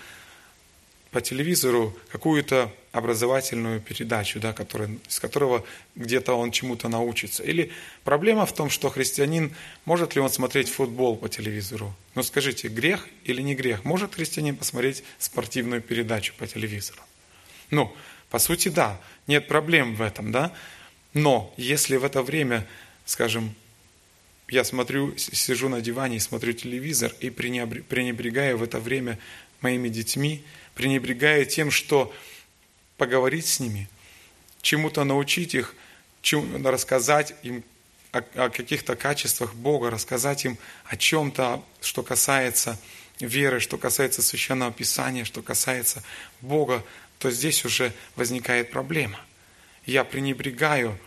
по 1.14 1.22
телевизору 1.22 1.96
какую-то 2.12 2.74
образовательную 2.92 3.80
передачу, 3.80 4.40
да, 4.40 4.52
который, 4.52 5.00
с 5.08 5.20
которого 5.20 5.64
где-то 5.96 6.34
он 6.34 6.52
чему-то 6.52 6.90
научится. 6.90 7.44
Или 7.44 7.72
проблема 8.04 8.48
в 8.48 8.54
том, 8.54 8.72
что 8.72 8.90
христианин, 8.90 9.56
может 9.86 10.16
ли 10.16 10.22
он 10.22 10.30
смотреть 10.30 10.70
футбол 10.70 11.16
по 11.16 11.30
телевизору? 11.30 11.94
Ну 12.16 12.24
скажите, 12.24 12.68
грех 12.68 13.08
или 13.26 13.44
не 13.44 13.54
грех? 13.54 13.86
Может 13.86 14.16
христианин 14.16 14.56
посмотреть 14.56 15.04
спортивную 15.20 15.82
передачу 15.82 16.34
по 16.38 16.48
телевизору? 16.48 17.02
Ну, 17.70 17.96
по 18.32 18.40
сути, 18.40 18.70
да, 18.70 19.00
нет 19.28 19.48
проблем 19.48 19.96
в 19.96 20.02
этом, 20.02 20.32
да? 20.32 20.52
Но 21.14 21.54
если 21.58 21.98
в 21.98 22.04
это 22.04 22.24
время 22.24 22.68
скажем, 23.06 23.56
я 24.48 24.64
смотрю, 24.64 25.18
сижу 25.18 25.70
на 25.70 25.82
диване 25.82 26.18
и 26.18 26.20
смотрю 26.20 26.54
телевизор 26.54 27.14
и 27.20 27.30
пренебрегаю 27.30 28.58
в 28.58 28.64
это 28.64 28.80
время 28.80 29.18
моими 29.62 29.90
детьми, 29.90 30.44
пренебрегаю 30.76 31.46
тем, 31.46 31.72
что 31.72 32.14
поговорить 32.98 33.48
с 33.48 33.60
ними, 33.60 33.90
чему-то 34.62 35.04
научить 35.04 35.56
их, 35.56 35.76
чем, 36.22 36.66
рассказать 36.66 37.36
им 37.44 37.64
о, 38.12 38.20
о 38.36 38.50
каких-то 38.50 38.96
качествах 38.96 39.56
Бога, 39.56 39.90
рассказать 39.90 40.46
им 40.46 40.58
о 40.86 40.98
чем-то, 40.98 41.64
что 41.82 42.04
касается 42.04 42.80
веры, 43.20 43.60
что 43.60 43.78
касается 43.78 44.22
Священного 44.22 44.72
Писания, 44.72 45.26
что 45.26 45.42
касается 45.42 46.04
Бога, 46.42 46.84
то 47.20 47.32
здесь 47.32 47.66
уже 47.66 47.94
возникает 48.16 48.72
проблема. 48.72 49.20
Я 49.86 50.04
пренебрегаю 50.04 50.98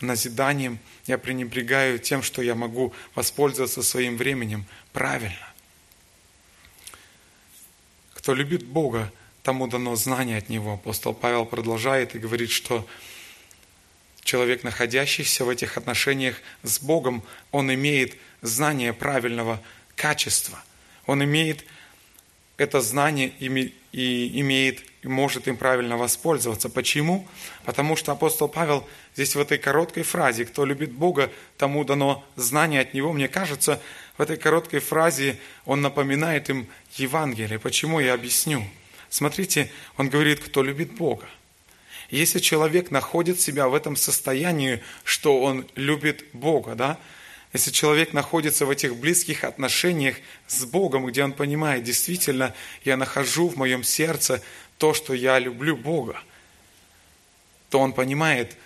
назиданием, 0.00 0.78
я 1.06 1.18
пренебрегаю 1.18 1.98
тем, 1.98 2.22
что 2.22 2.42
я 2.42 2.54
могу 2.54 2.92
воспользоваться 3.14 3.82
своим 3.82 4.16
временем 4.16 4.66
правильно. 4.92 5.54
Кто 8.14 8.34
любит 8.34 8.64
Бога, 8.64 9.12
тому 9.42 9.66
дано 9.68 9.94
знание 9.94 10.38
от 10.38 10.48
Него. 10.48 10.74
Апостол 10.74 11.12
Павел 11.12 11.44
продолжает 11.44 12.14
и 12.14 12.18
говорит, 12.18 12.50
что 12.50 12.88
человек, 14.22 14.64
находящийся 14.64 15.44
в 15.44 15.50
этих 15.50 15.76
отношениях 15.76 16.40
с 16.62 16.80
Богом, 16.80 17.22
он 17.52 17.72
имеет 17.72 18.16
знание 18.40 18.94
правильного 18.94 19.62
качества. 19.94 20.62
Он 21.06 21.22
имеет 21.22 21.64
это 22.56 22.80
знание 22.80 23.34
и 23.94 24.40
имеет 24.40 24.82
и 25.02 25.08
может 25.08 25.46
им 25.46 25.56
правильно 25.56 25.96
воспользоваться. 25.96 26.68
Почему? 26.68 27.28
Потому 27.64 27.94
что 27.94 28.10
апостол 28.10 28.48
Павел 28.48 28.84
здесь 29.14 29.36
в 29.36 29.38
этой 29.38 29.56
короткой 29.56 30.02
фразе 30.02 30.44
«Кто 30.44 30.64
любит 30.64 30.90
Бога, 30.90 31.30
тому 31.56 31.84
дано 31.84 32.24
знание 32.34 32.80
от 32.80 32.92
Него». 32.92 33.12
Мне 33.12 33.28
кажется, 33.28 33.80
в 34.18 34.22
этой 34.22 34.36
короткой 34.36 34.80
фразе 34.80 35.38
он 35.64 35.80
напоминает 35.80 36.50
им 36.50 36.66
Евангелие. 36.96 37.60
Почему? 37.60 38.00
Я 38.00 38.14
объясню. 38.14 38.64
Смотрите, 39.10 39.70
он 39.96 40.08
говорит 40.08 40.40
«Кто 40.40 40.64
любит 40.64 40.90
Бога». 40.94 41.28
Если 42.10 42.40
человек 42.40 42.90
находит 42.90 43.40
себя 43.40 43.68
в 43.68 43.74
этом 43.74 43.94
состоянии, 43.94 44.82
что 45.04 45.40
он 45.40 45.68
любит 45.76 46.24
Бога, 46.32 46.74
да, 46.74 46.98
если 47.54 47.70
человек 47.70 48.12
находится 48.12 48.66
в 48.66 48.70
этих 48.70 48.96
близких 48.96 49.44
отношениях 49.44 50.16
с 50.48 50.64
Богом, 50.64 51.06
где 51.06 51.22
он 51.22 51.32
понимает, 51.32 51.84
действительно, 51.84 52.52
я 52.84 52.96
нахожу 52.96 53.48
в 53.48 53.56
моем 53.56 53.84
сердце 53.84 54.42
то, 54.76 54.92
что 54.92 55.14
я 55.14 55.38
люблю 55.38 55.76
Бога, 55.76 56.20
то 57.70 57.78
он 57.78 57.92
понимает, 57.92 58.56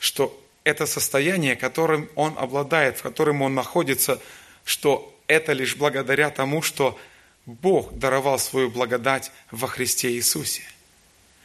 что 0.00 0.36
это 0.64 0.86
состояние, 0.86 1.54
которым 1.54 2.10
он 2.16 2.34
обладает, 2.36 2.98
в 2.98 3.02
котором 3.02 3.42
он 3.42 3.54
находится, 3.54 4.20
что 4.64 5.16
это 5.28 5.52
лишь 5.52 5.76
благодаря 5.76 6.28
тому, 6.28 6.62
что 6.62 6.98
Бог 7.46 7.96
даровал 7.96 8.40
свою 8.40 8.70
благодать 8.70 9.30
во 9.52 9.68
Христе 9.68 10.10
Иисусе. 10.10 10.62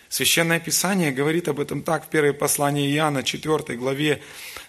Священное 0.10 0.60
Писание 0.60 1.12
говорит 1.12 1.48
об 1.48 1.60
этом 1.60 1.84
так 1.84 2.06
в 2.06 2.08
первое 2.08 2.34
послание 2.34 2.90
Иоанна, 2.90 3.22
4 3.22 3.78
главе, 3.78 4.24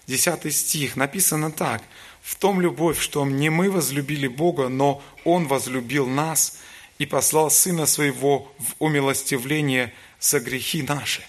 10 0.05 0.53
стих. 0.53 0.95
Написано 0.95 1.51
так– 1.51 1.81
в 2.29 2.35
том 2.35 2.61
любовь, 2.61 2.99
что 2.99 3.25
не 3.25 3.49
мы 3.49 3.71
возлюбили 3.71 4.27
Бога, 4.27 4.69
но 4.69 5.01
Он 5.23 5.47
возлюбил 5.47 6.05
нас 6.05 6.59
и 6.99 7.07
послал 7.07 7.49
Сына 7.49 7.87
Своего 7.87 8.53
в 8.59 8.75
умилостивление 8.77 9.91
за 10.19 10.39
грехи 10.39 10.83
наши. 10.83 11.23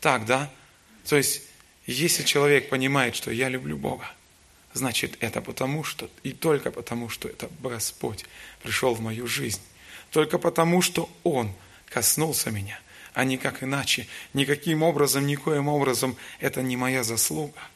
Так, 0.00 0.26
да? 0.26 0.50
То 1.08 1.16
есть, 1.16 1.40
если 1.86 2.24
человек 2.24 2.68
понимает, 2.68 3.16
что 3.16 3.30
я 3.30 3.48
люблю 3.48 3.78
Бога, 3.78 4.04
значит, 4.74 5.16
это 5.20 5.40
потому, 5.40 5.82
что, 5.82 6.10
и 6.24 6.32
только 6.32 6.70
потому, 6.70 7.08
что 7.08 7.26
это 7.26 7.48
Господь 7.62 8.26
пришел 8.62 8.94
в 8.94 9.00
мою 9.00 9.26
жизнь. 9.26 9.62
Только 10.10 10.36
потому, 10.36 10.82
что 10.82 11.08
Он 11.22 11.50
коснулся 11.88 12.50
меня, 12.50 12.78
а 13.14 13.24
никак 13.24 13.62
иначе, 13.62 14.08
никаким 14.34 14.82
образом, 14.82 15.26
никоим 15.26 15.68
образом, 15.68 16.16
это 16.38 16.62
не 16.62 16.76
моя 16.76 17.02
заслуга– 17.02 17.60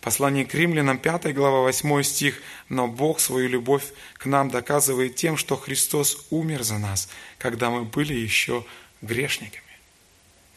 Послание 0.00 0.44
к 0.44 0.54
римлянам, 0.54 0.98
5 0.98 1.34
глава, 1.34 1.62
8 1.62 2.02
стих. 2.02 2.40
«Но 2.68 2.86
Бог 2.86 3.20
свою 3.20 3.48
любовь 3.48 3.84
к 4.14 4.26
нам 4.26 4.50
доказывает 4.50 5.16
тем, 5.16 5.36
что 5.36 5.56
Христос 5.56 6.26
умер 6.30 6.62
за 6.62 6.78
нас, 6.78 7.08
когда 7.38 7.70
мы 7.70 7.84
были 7.84 8.14
еще 8.14 8.64
грешниками». 9.02 9.64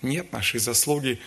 Нет 0.01 0.31
нашей 0.31 0.59
заслуги. 0.59 1.19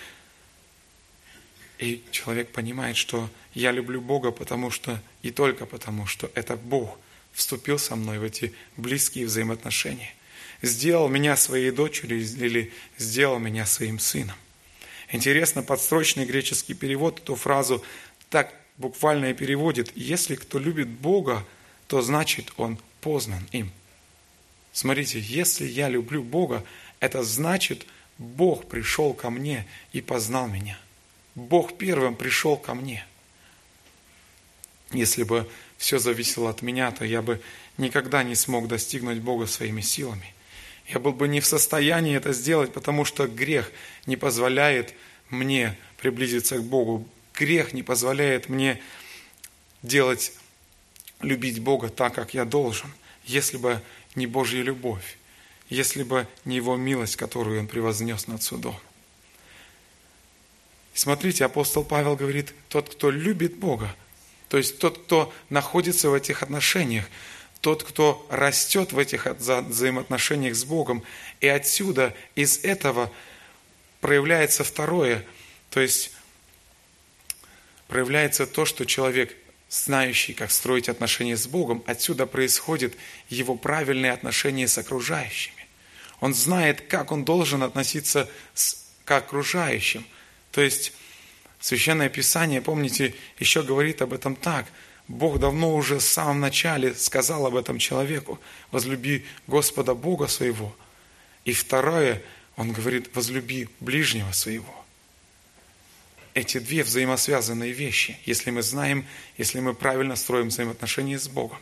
И 1.79 2.03
человек 2.11 2.51
понимает, 2.51 2.97
что 2.97 3.29
я 3.53 3.73
люблю 3.73 4.01
Бога, 4.01 4.31
потому 4.31 4.71
что 4.71 5.01
и 5.23 5.31
только 5.31 5.67
потому, 5.67 6.07
что 6.07 6.31
это 6.35 6.57
Бог 6.57 6.99
вступил 7.33 7.79
со 7.79 7.97
мной 7.97 8.19
в 8.19 8.23
эти 8.23 8.55
близкие 8.77 9.27
взаимоотношения. 9.27 10.15
Сделал 10.63 11.09
меня 11.09 11.37
своей 11.37 11.73
дочерью 11.73 12.21
или 12.21 12.73
сделал 12.97 13.39
меня 13.39 13.67
своим 13.67 13.99
сыном. 13.99 14.37
Интересно, 15.15 15.63
подстрочный 15.63 16.25
греческий 16.25 16.75
перевод 16.75 17.21
эту 17.21 17.37
фразу 17.37 17.85
так 18.31 18.53
буквально 18.79 19.27
и 19.27 19.33
переводит. 19.33 19.97
Если 19.97 20.35
кто 20.35 20.59
любит 20.59 20.89
Бога, 20.89 21.47
то 21.87 22.03
значит 22.03 22.53
он 22.57 22.79
познан 23.01 23.47
им. 23.53 23.71
Смотрите, 24.73 25.21
если 25.21 25.69
я 25.69 25.89
люблю 25.89 26.21
Бога, 26.21 26.65
это 26.99 27.23
значит, 27.23 27.87
Бог 28.19 28.67
пришел 28.67 29.15
ко 29.15 29.31
мне 29.31 29.69
и 29.93 30.01
познал 30.01 30.49
меня. 30.49 30.77
Бог 31.37 31.79
первым 31.79 32.17
пришел 32.17 32.57
ко 32.57 32.75
мне. 32.75 33.07
Если 34.91 35.23
бы 35.23 35.49
все 35.79 36.01
зависело 36.01 36.51
от 36.51 36.61
меня, 36.61 36.91
то 36.91 37.05
я 37.05 37.23
бы 37.23 37.41
никогда 37.79 38.25
не 38.25 38.35
смог 38.35 38.67
достигнуть 38.67 39.21
Бога 39.21 39.47
своими 39.47 39.81
силами. 39.81 40.34
Я 40.89 40.99
был 40.99 41.13
бы 41.13 41.29
не 41.29 41.41
в 41.41 41.47
состоянии 41.47 42.17
это 42.17 42.33
сделать, 42.33 42.73
потому 42.73 43.05
что 43.05 43.27
грех 43.27 43.71
не 44.07 44.17
позволяет 44.17 44.95
мне 45.31 45.79
приблизиться 45.99 46.59
к 46.59 46.65
Богу. 46.65 47.09
Грех 47.35 47.73
не 47.73 47.83
позволяет 47.83 48.49
мне 48.49 48.81
делать, 49.83 50.33
любить 51.21 51.61
Бога 51.61 51.89
так, 51.89 52.15
как 52.15 52.35
я 52.35 52.45
должен, 52.45 52.93
если 53.25 53.57
бы 53.57 53.81
не 54.15 54.27
Божья 54.27 54.63
любовь, 54.63 55.17
если 55.69 56.03
бы 56.03 56.29
не 56.45 56.57
Его 56.57 56.77
милость, 56.77 57.17
которую 57.17 57.61
Он 57.61 57.67
превознес 57.67 58.27
над 58.27 58.43
судом. 58.43 58.79
Смотрите, 60.93 61.45
апостол 61.45 61.83
Павел 61.83 62.15
говорит, 62.15 62.55
тот, 62.69 62.89
кто 62.89 63.11
любит 63.11 63.57
Бога, 63.57 63.95
то 64.49 64.59
есть 64.59 64.79
тот, 64.79 64.99
кто 64.99 65.33
находится 65.51 66.09
в 66.11 66.15
этих 66.15 66.43
отношениях, 66.43 67.07
тот, 67.65 67.83
кто 67.83 68.27
растет 68.29 68.93
в 68.93 68.99
этих 68.99 69.25
взаимоотношениях 69.25 70.55
с 70.55 70.65
Богом, 70.65 71.03
и 71.41 71.49
отсюда, 71.49 72.15
из 72.35 72.63
этого 72.63 73.11
проявляется 74.03 74.65
второе, 74.65 75.25
то 75.71 75.81
есть 75.81 76.13
проявляется 77.89 78.47
то, 78.47 78.67
что 78.67 78.85
человек, 78.85 79.35
знающий, 79.71 80.35
как 80.35 80.51
строить 80.51 80.91
отношения 80.91 81.39
с 81.39 81.47
Богом, 81.47 81.83
отсюда 81.87 82.27
происходит 82.27 82.99
его 83.31 83.55
правильные 83.55 84.13
отношения 84.13 84.69
с 84.69 84.77
окружающими. 84.77 85.67
Он 86.21 86.35
знает, 86.35 86.83
как 86.83 87.13
он 87.13 87.25
должен 87.25 87.63
относиться 87.63 88.29
к 89.07 89.11
окружающим. 89.11 90.07
То 90.53 90.61
есть 90.61 90.93
Священное 91.61 92.11
Писание, 92.11 92.61
помните, 92.61 93.15
еще 93.39 93.63
говорит 93.63 94.03
об 94.03 94.13
этом 94.13 94.37
так. 94.37 94.67
Бог 95.09 95.39
давно 95.39 95.75
уже 95.75 95.99
в 95.99 96.03
самом 96.03 96.41
начале 96.41 96.95
сказал 96.95 97.47
об 97.47 97.57
этом 97.57 97.79
человеку. 97.79 98.41
Возлюби 98.71 99.25
Господа 99.47 99.95
Бога 99.95 100.27
своего. 100.29 100.75
И 101.45 101.53
второе, 101.53 102.23
Он 102.57 102.73
говорит, 102.73 103.15
возлюби 103.15 103.69
ближнего 103.81 104.33
своего. 104.33 104.85
Эти 106.33 106.59
две 106.59 106.83
взаимосвязанные 106.83 107.73
вещи, 107.73 108.19
если 108.25 108.51
мы 108.51 108.63
знаем, 108.63 109.07
если 109.39 109.61
мы 109.61 109.75
правильно 109.75 110.17
строим 110.17 110.49
взаимоотношения 110.49 111.19
с 111.19 111.29
Богом, 111.29 111.59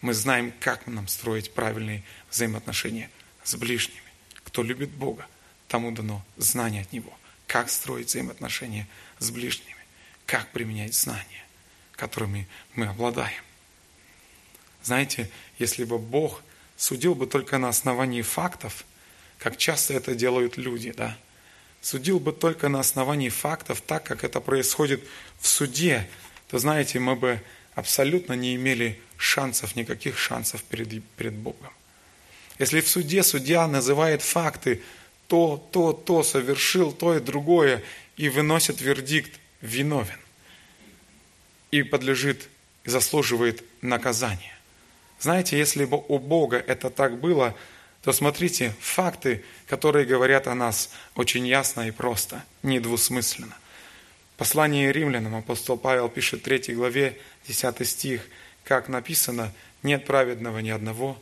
мы 0.00 0.12
знаем, 0.12 0.52
как 0.60 0.86
нам 0.86 1.08
строить 1.08 1.54
правильные 1.54 2.02
взаимоотношения 2.30 3.10
с 3.44 3.54
ближними. 3.54 4.02
Кто 4.42 4.62
любит 4.62 4.90
Бога, 4.90 5.26
тому 5.68 5.90
дано 5.90 6.22
знание 6.36 6.82
от 6.82 6.92
Него– 6.92 7.12
как 7.46 7.70
строить 7.70 8.08
взаимоотношения 8.08 8.88
с 9.18 9.30
ближними, 9.30 9.76
как 10.26 10.50
применять 10.50 10.94
знания, 10.94 11.43
которыми 11.96 12.48
мы 12.74 12.86
обладаем. 12.86 13.42
Знаете, 14.82 15.30
если 15.58 15.84
бы 15.84 15.98
Бог 15.98 16.42
судил 16.76 17.14
бы 17.14 17.26
только 17.26 17.58
на 17.58 17.68
основании 17.68 18.22
фактов, 18.22 18.84
как 19.38 19.56
часто 19.56 19.94
это 19.94 20.14
делают 20.14 20.56
люди, 20.56 20.92
да, 20.92 21.16
судил 21.80 22.18
бы 22.18 22.32
только 22.32 22.68
на 22.68 22.80
основании 22.80 23.28
фактов, 23.28 23.80
так 23.80 24.04
как 24.04 24.24
это 24.24 24.40
происходит 24.40 25.02
в 25.38 25.46
суде, 25.46 26.08
то, 26.48 26.58
знаете, 26.58 26.98
мы 26.98 27.16
бы 27.16 27.40
абсолютно 27.74 28.34
не 28.34 28.54
имели 28.56 29.00
шансов, 29.16 29.76
никаких 29.76 30.18
шансов 30.18 30.62
перед, 30.62 31.02
перед 31.16 31.34
Богом. 31.34 31.72
Если 32.58 32.80
в 32.80 32.88
суде 32.88 33.22
судья 33.22 33.66
называет 33.66 34.22
факты, 34.22 34.82
то, 35.28 35.68
то, 35.72 35.92
то 35.92 36.22
совершил, 36.22 36.92
то 36.92 37.16
и 37.16 37.20
другое, 37.20 37.82
и 38.16 38.28
выносит 38.28 38.80
вердикт 38.80 39.40
виновен 39.60 40.23
и 41.78 41.82
подлежит, 41.82 42.48
и 42.84 42.90
заслуживает 42.90 43.64
наказания. 43.82 44.58
Знаете, 45.20 45.58
если 45.58 45.84
бы 45.84 46.02
у 46.08 46.18
Бога 46.18 46.56
это 46.56 46.90
так 46.90 47.18
было, 47.18 47.54
то 48.02 48.12
смотрите, 48.12 48.74
факты, 48.80 49.44
которые 49.66 50.04
говорят 50.04 50.46
о 50.46 50.54
нас, 50.54 50.90
очень 51.14 51.46
ясно 51.46 51.88
и 51.88 51.90
просто, 51.90 52.44
недвусмысленно. 52.62 53.56
Послание 54.36 54.92
римлянам 54.92 55.36
апостол 55.36 55.78
Павел 55.78 56.08
пишет 56.08 56.40
в 56.40 56.44
3 56.44 56.74
главе, 56.74 57.18
10 57.48 57.88
стих, 57.88 58.22
как 58.64 58.88
написано, 58.88 59.52
«Нет 59.82 60.06
праведного 60.06 60.58
ни 60.58 60.70
одного, 60.70 61.18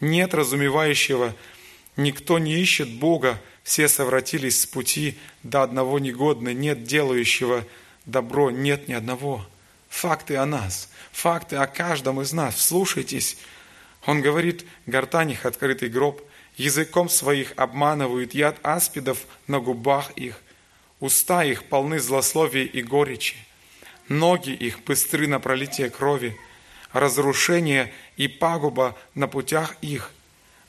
нет 0.00 0.34
разумевающего, 0.34 1.34
Никто 1.98 2.38
не 2.38 2.54
ищет 2.54 2.88
Бога, 2.88 3.42
все 3.64 3.88
совратились 3.88 4.62
с 4.62 4.66
пути, 4.66 5.18
до 5.42 5.64
одного 5.64 5.98
негодны, 5.98 6.54
нет 6.54 6.84
делающего 6.84 7.66
добро, 8.06 8.52
нет 8.52 8.86
ни 8.86 8.92
одного. 8.92 9.44
Факты 9.88 10.36
о 10.36 10.46
нас, 10.46 10.88
факты 11.12 11.56
о 11.56 11.66
каждом 11.66 12.20
из 12.20 12.32
нас. 12.32 12.60
Слушайтесь. 12.60 13.38
Он 14.06 14.22
говорит, 14.22 14.64
гортань 14.86 15.32
их 15.32 15.46
открытый 15.46 15.88
гроб, 15.88 16.22
языком 16.56 17.08
своих 17.08 17.52
обманывают 17.56 18.34
яд 18.34 18.58
аспидов 18.62 19.18
на 19.46 19.60
губах 19.60 20.10
их, 20.12 20.40
уста 21.00 21.44
их 21.44 21.64
полны 21.64 21.98
злословия 22.00 22.64
и 22.64 22.82
горечи, 22.82 23.36
ноги 24.08 24.50
их 24.50 24.80
быстры 24.84 25.26
на 25.26 25.40
пролитие 25.40 25.90
крови, 25.90 26.36
разрушение 26.92 27.92
и 28.16 28.28
пагуба 28.28 28.96
на 29.14 29.28
путях 29.28 29.76
их, 29.80 30.12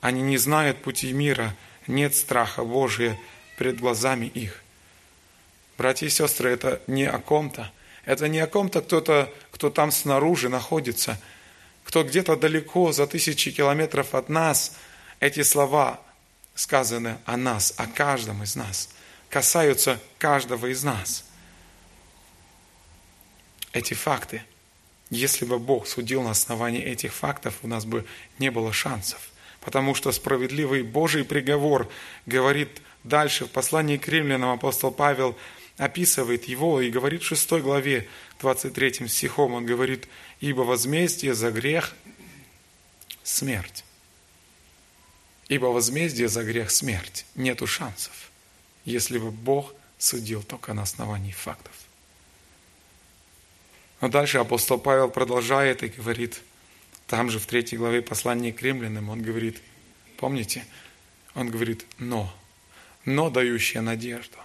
они 0.02 0.22
не 0.22 0.38
знают 0.38 0.82
пути 0.82 1.12
мира, 1.12 1.56
нет 1.88 2.16
страха 2.16 2.64
Божия 2.64 3.18
перед 3.58 3.80
глазами 3.80 4.26
их. 4.28 4.62
Братья 5.78 6.08
и 6.08 6.10
сестры, 6.10 6.52
это 6.52 6.82
не 6.88 7.06
о 7.06 7.20
ком-то. 7.20 7.72
Это 8.06 8.28
не 8.28 8.40
о 8.40 8.48
ком-то 8.48 8.82
кто-то, 8.82 9.34
кто 9.52 9.70
там 9.70 9.92
снаружи 9.92 10.50
находится, 10.50 11.20
кто 11.84 12.04
где-то 12.04 12.36
далеко, 12.36 12.92
за 12.92 13.08
тысячи 13.08 13.52
километров 13.52 14.16
от 14.16 14.30
нас. 14.30 14.76
Эти 15.20 15.44
слова 15.44 16.00
сказаны 16.56 17.18
о 17.26 17.38
нас, 17.38 17.74
о 17.78 17.88
каждом 17.88 18.44
из 18.44 18.56
нас, 18.56 18.90
касаются 19.30 20.00
каждого 20.18 20.68
из 20.68 20.84
нас. 20.84 21.26
Эти 23.72 23.94
факты, 23.94 24.44
если 25.10 25.46
бы 25.46 25.60
Бог 25.60 25.88
судил 25.88 26.24
на 26.24 26.32
основании 26.32 26.82
этих 26.82 27.14
фактов, 27.14 27.56
у 27.64 27.68
нас 27.68 27.86
бы 27.86 28.06
не 28.38 28.50
было 28.52 28.74
шансов– 28.74 29.20
потому 29.62 29.96
что 29.96 30.12
справедливый 30.12 30.84
Божий 30.84 31.24
приговор 31.24 31.90
говорит 32.26 32.82
дальше 33.04 33.46
в 33.46 33.50
послании 33.50 33.98
к 33.98 34.08
римлянам 34.08 34.52
апостол 34.52 34.92
Павел 34.92 35.38
описывает 35.80 36.46
его 36.46 36.80
и 36.82 36.92
говорит 36.92 37.24
в 37.24 37.26
6 37.26 37.52
главе 37.62 38.08
23 38.40 39.08
стихом, 39.08 39.54
он 39.54 39.66
говорит, 39.66 40.08
«Ибо 40.40 40.62
возмездие 40.62 41.34
за 41.34 41.52
грех– 41.52 41.96
смерть». 43.24 43.84
Ибо 45.48 45.66
возмездие 45.66 46.28
за 46.28 46.44
грех– 46.44 46.70
смерть. 46.72 47.26
Нету 47.34 47.66
шансов, 47.66 48.30
если 48.86 49.18
бы 49.18 49.32
Бог 49.32 49.74
судил 49.98 50.44
только 50.44 50.74
на 50.74 50.84
основании 50.84 51.32
фактов. 51.32 51.74
Но 54.02 54.10
дальше 54.10 54.38
апостол 54.38 54.78
Павел 54.78 55.10
продолжает 55.10 55.82
и 55.82 55.88
говорит– 55.88 56.42
там 57.10 57.32
же 57.32 57.40
в 57.40 57.48
третьей 57.48 57.80
главе 57.80 58.04
послания 58.04 58.54
к 58.54 58.62
римлянам 58.62 59.10
он 59.10 59.24
говорит, 59.24 59.64
помните, 60.18 60.64
он 61.34 61.50
говорит 61.50 61.88
«но», 61.98 62.32
«но 63.04 63.32
дающая 63.32 63.82
надежду», 63.82 64.38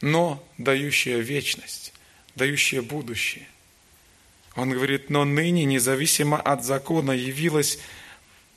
«но 0.00 0.44
дающая 0.58 1.18
вечность», 1.18 1.92
«дающая 2.34 2.82
будущее». 2.82 3.46
Он 4.56 4.70
говорит, 4.70 5.10
но 5.10 5.24
ныне, 5.24 5.64
независимо 5.64 6.40
от 6.40 6.64
закона, 6.64 7.10
явилась 7.10 7.78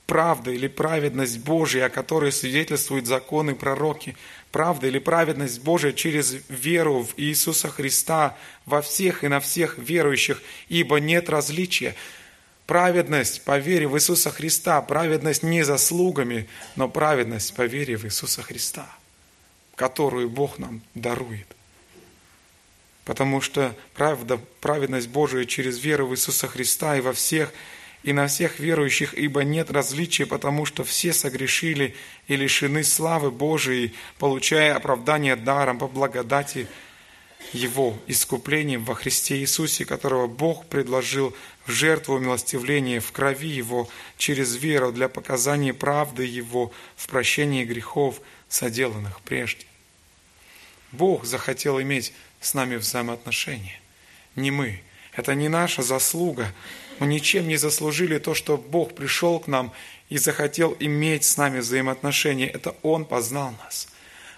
правда 0.08 0.52
или 0.52 0.68
праведность 0.68 1.40
Божия, 1.40 1.86
о 1.86 1.90
которой 1.90 2.32
свидетельствуют 2.32 3.06
законы 3.06 3.56
пророки, 3.56 4.16
правда 4.52 4.88
или 4.88 5.00
праведность 5.00 5.62
Божия 5.62 5.92
через 5.92 6.36
веру 6.50 7.04
в 7.04 7.14
Иисуса 7.18 7.70
Христа 7.70 8.38
во 8.66 8.82
всех 8.82 9.24
и 9.24 9.28
на 9.28 9.40
всех 9.40 9.78
верующих, 9.78 10.42
ибо 10.70 11.00
нет 11.00 11.30
различия. 11.30 11.96
Праведность 12.66 13.44
по 13.44 13.58
вере 13.60 13.88
в 13.88 13.96
Иисуса 13.98 14.30
Христа. 14.30 14.82
Праведность 14.82 15.44
не 15.44 15.64
заслугами, 15.64 16.48
но 16.76 16.90
праведность 16.90 17.54
по 17.56 17.66
вере 17.66 17.98
в 17.98 18.06
Иисуса 18.06 18.42
Христа, 18.42 18.88
которую 19.78 20.30
Бог 20.30 20.57
нам 20.57 20.82
дарует. 20.95 21.47
Потому 23.05 23.39
что 23.39 23.73
правда, 23.93 24.38
праведность 24.59 25.07
Божия 25.07 25.45
через 25.45 25.82
веру 25.82 26.07
в 26.07 26.13
Иисуса 26.13 26.47
Христа 26.47 26.97
и 26.97 27.01
во 27.01 27.13
всех, 27.13 27.53
и 28.03 28.11
на 28.11 28.28
всех 28.28 28.59
верующих, 28.59 29.13
ибо 29.13 29.43
нет 29.43 29.71
различия, 29.71 30.25
потому 30.25 30.65
что 30.65 30.84
все 30.84 31.13
согрешили 31.13 31.95
и 32.28 32.36
лишены 32.36 32.84
славы 32.84 33.32
Божией, 33.32 33.93
получая 34.17 34.75
оправдание 34.75 35.36
даром 35.36 35.78
по 35.78 35.88
благодати 35.88 36.67
Его 37.53 37.97
искуплением 38.07 38.84
во 38.84 38.95
Христе 38.95 39.38
Иисусе, 39.38 39.86
которого 39.86 40.28
Бог 40.28 40.65
предложил 40.65 41.36
в 41.65 41.71
жертву 41.71 42.15
умилостивления 42.15 42.99
в 42.99 43.11
крови 43.11 43.49
Его 43.49 43.88
через 44.17 44.55
веру 44.55 44.91
для 44.91 45.07
показания 45.07 45.73
правды 45.73 46.25
Его 46.25 46.71
в 46.95 47.07
прощении 47.07 47.63
грехов, 47.63 48.21
соделанных 48.50 49.22
прежде. 49.22 49.66
Бог 50.91 51.26
захотел 51.26 51.82
иметь 51.82 52.14
с 52.39 52.54
нами 52.54 52.76
взаимоотношения, 52.76 53.80
не 54.36 54.52
мы. 54.52 54.82
Это 55.14 55.34
не 55.34 55.50
наша 55.50 55.82
заслуга. 55.82 56.54
Мы 57.00 57.08
ничем 57.08 57.48
не 57.48 57.58
заслужили 57.58 58.20
то, 58.20 58.36
что 58.36 58.56
Бог 58.58 58.93
пришел 58.93 59.39
к 59.39 59.48
нам 59.48 59.74
и 60.10 60.18
захотел 60.18 60.78
иметь 60.80 61.24
с 61.24 61.38
нами 61.38 61.60
взаимоотношения. 61.60 62.48
Это 62.48 62.76
Он 62.84 63.04
познал 63.04 63.52
нас– 63.64 63.88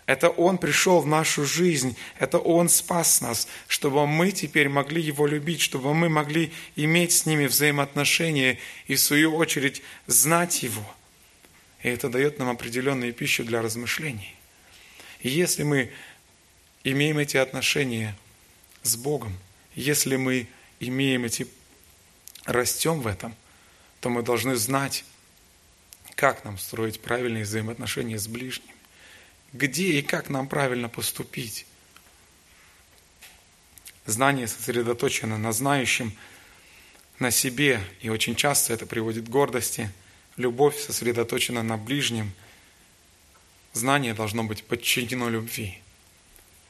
это 0.09 0.29
Он 0.29 0.57
пришел 0.57 1.01
в 1.01 1.05
нашу 1.05 1.45
жизнь, 1.45 1.95
это 2.17 2.39
Он 2.39 2.67
спас 2.67 3.21
нас, 3.21 3.47
чтобы 3.67 4.07
мы 4.07 4.31
теперь 4.31 4.67
могли 4.67 5.03
Его 5.03 5.27
любить, 5.27 5.61
чтобы 5.61 5.93
мы 5.93 6.09
могли 6.09 6.51
иметь 6.75 7.11
с 7.11 7.27
ними 7.27 7.45
взаимоотношения 7.45 8.57
и, 8.87 8.95
в 8.95 8.99
свою 8.99 9.35
очередь, 9.35 9.83
знать 10.07 10.63
Его. 10.63 10.83
И 11.81 11.89
это 11.89 12.09
дает 12.09 12.39
нам 12.39 12.49
определенную 12.49 13.13
пищу 13.13 13.43
для 13.43 13.61
размышлений. 13.61 14.35
И 15.21 15.29
если 15.29 15.63
мы 15.63 15.91
имеем 16.83 17.17
эти 17.17 17.37
отношения 17.37 18.15
с 18.83 18.95
Богом, 18.95 19.37
если 19.75 20.15
мы 20.15 20.47
имеем 20.79 21.25
эти, 21.25 21.47
растем 22.45 23.01
в 23.01 23.07
этом, 23.07 23.35
то 24.01 24.09
мы 24.09 24.23
должны 24.23 24.55
знать, 24.55 25.05
как 26.15 26.43
нам 26.43 26.57
строить 26.57 27.01
правильные 27.01 27.43
взаимоотношения 27.43 28.17
с 28.17 28.27
ближним 28.27 28.75
где 29.53 29.93
и 29.93 30.01
как 30.01 30.29
нам 30.29 30.47
правильно 30.47 30.89
поступить. 30.89 31.65
Знание 34.05 34.47
сосредоточено 34.47 35.37
на 35.37 35.51
знающем, 35.51 36.13
на 37.19 37.31
себе, 37.31 37.81
и 38.01 38.09
очень 38.09 38.35
часто 38.35 38.73
это 38.73 38.85
приводит 38.85 39.25
к 39.25 39.29
гордости. 39.29 39.91
Любовь 40.39 40.79
сосредоточена 40.79 41.63
на 41.63 41.75
ближнем. 41.75 42.31
Знание 43.73 44.13
должно 44.13 44.45
быть 44.45 44.63
подчинено 44.63 45.27
любви. 45.27 45.81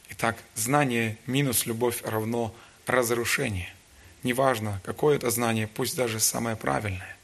Итак, 0.09 0.39
знание 0.55 1.19
минус 1.27 1.67
любовь 1.67 2.01
равно 2.01 2.55
разрушение. 2.87 3.71
Неважно, 4.23 4.81
какое 4.83 5.17
это 5.17 5.29
знание, 5.29 5.67
пусть 5.67 5.95
даже 5.95 6.19
самое 6.19 6.55
правильное. 6.55 7.15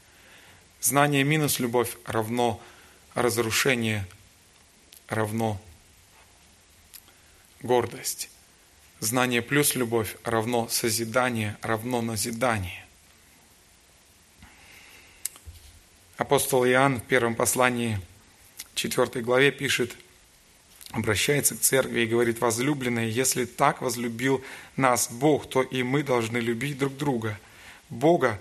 Знание 0.80 1.24
минус 1.24 1.58
любовь 1.58 1.96
равно 2.04 2.62
разрушение 3.14 4.06
равно 5.08 5.60
гордость. 7.60 8.30
Знание 9.00 9.42
плюс 9.42 9.74
любовь 9.74 10.16
равно 10.22 10.68
созидание, 10.68 11.56
равно 11.60 12.02
назидание. 12.02 12.85
Апостол 16.16 16.64
Иоанн 16.64 17.00
в 17.00 17.04
первом 17.04 17.34
послании, 17.34 18.00
4 18.74 19.22
главе 19.22 19.50
пишет, 19.50 19.94
обращается 20.92 21.54
к 21.54 21.60
церкви 21.60 22.00
и 22.00 22.06
говорит, 22.06 22.40
возлюбленные, 22.40 23.10
если 23.10 23.44
так 23.44 23.82
возлюбил 23.82 24.42
нас 24.76 25.10
Бог, 25.10 25.46
то 25.46 25.60
и 25.62 25.82
мы 25.82 26.02
должны 26.02 26.38
любить 26.38 26.78
друг 26.78 26.96
друга. 26.96 27.38
Бога 27.90 28.40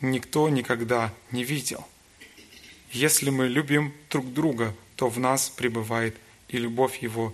никто 0.00 0.48
никогда 0.48 1.14
не 1.30 1.44
видел. 1.44 1.86
Если 2.90 3.30
мы 3.30 3.46
любим 3.46 3.94
друг 4.10 4.32
друга, 4.32 4.74
то 4.96 5.08
в 5.08 5.20
нас 5.20 5.50
пребывает 5.50 6.16
и 6.48 6.58
любовь 6.58 6.98
Его, 6.98 7.32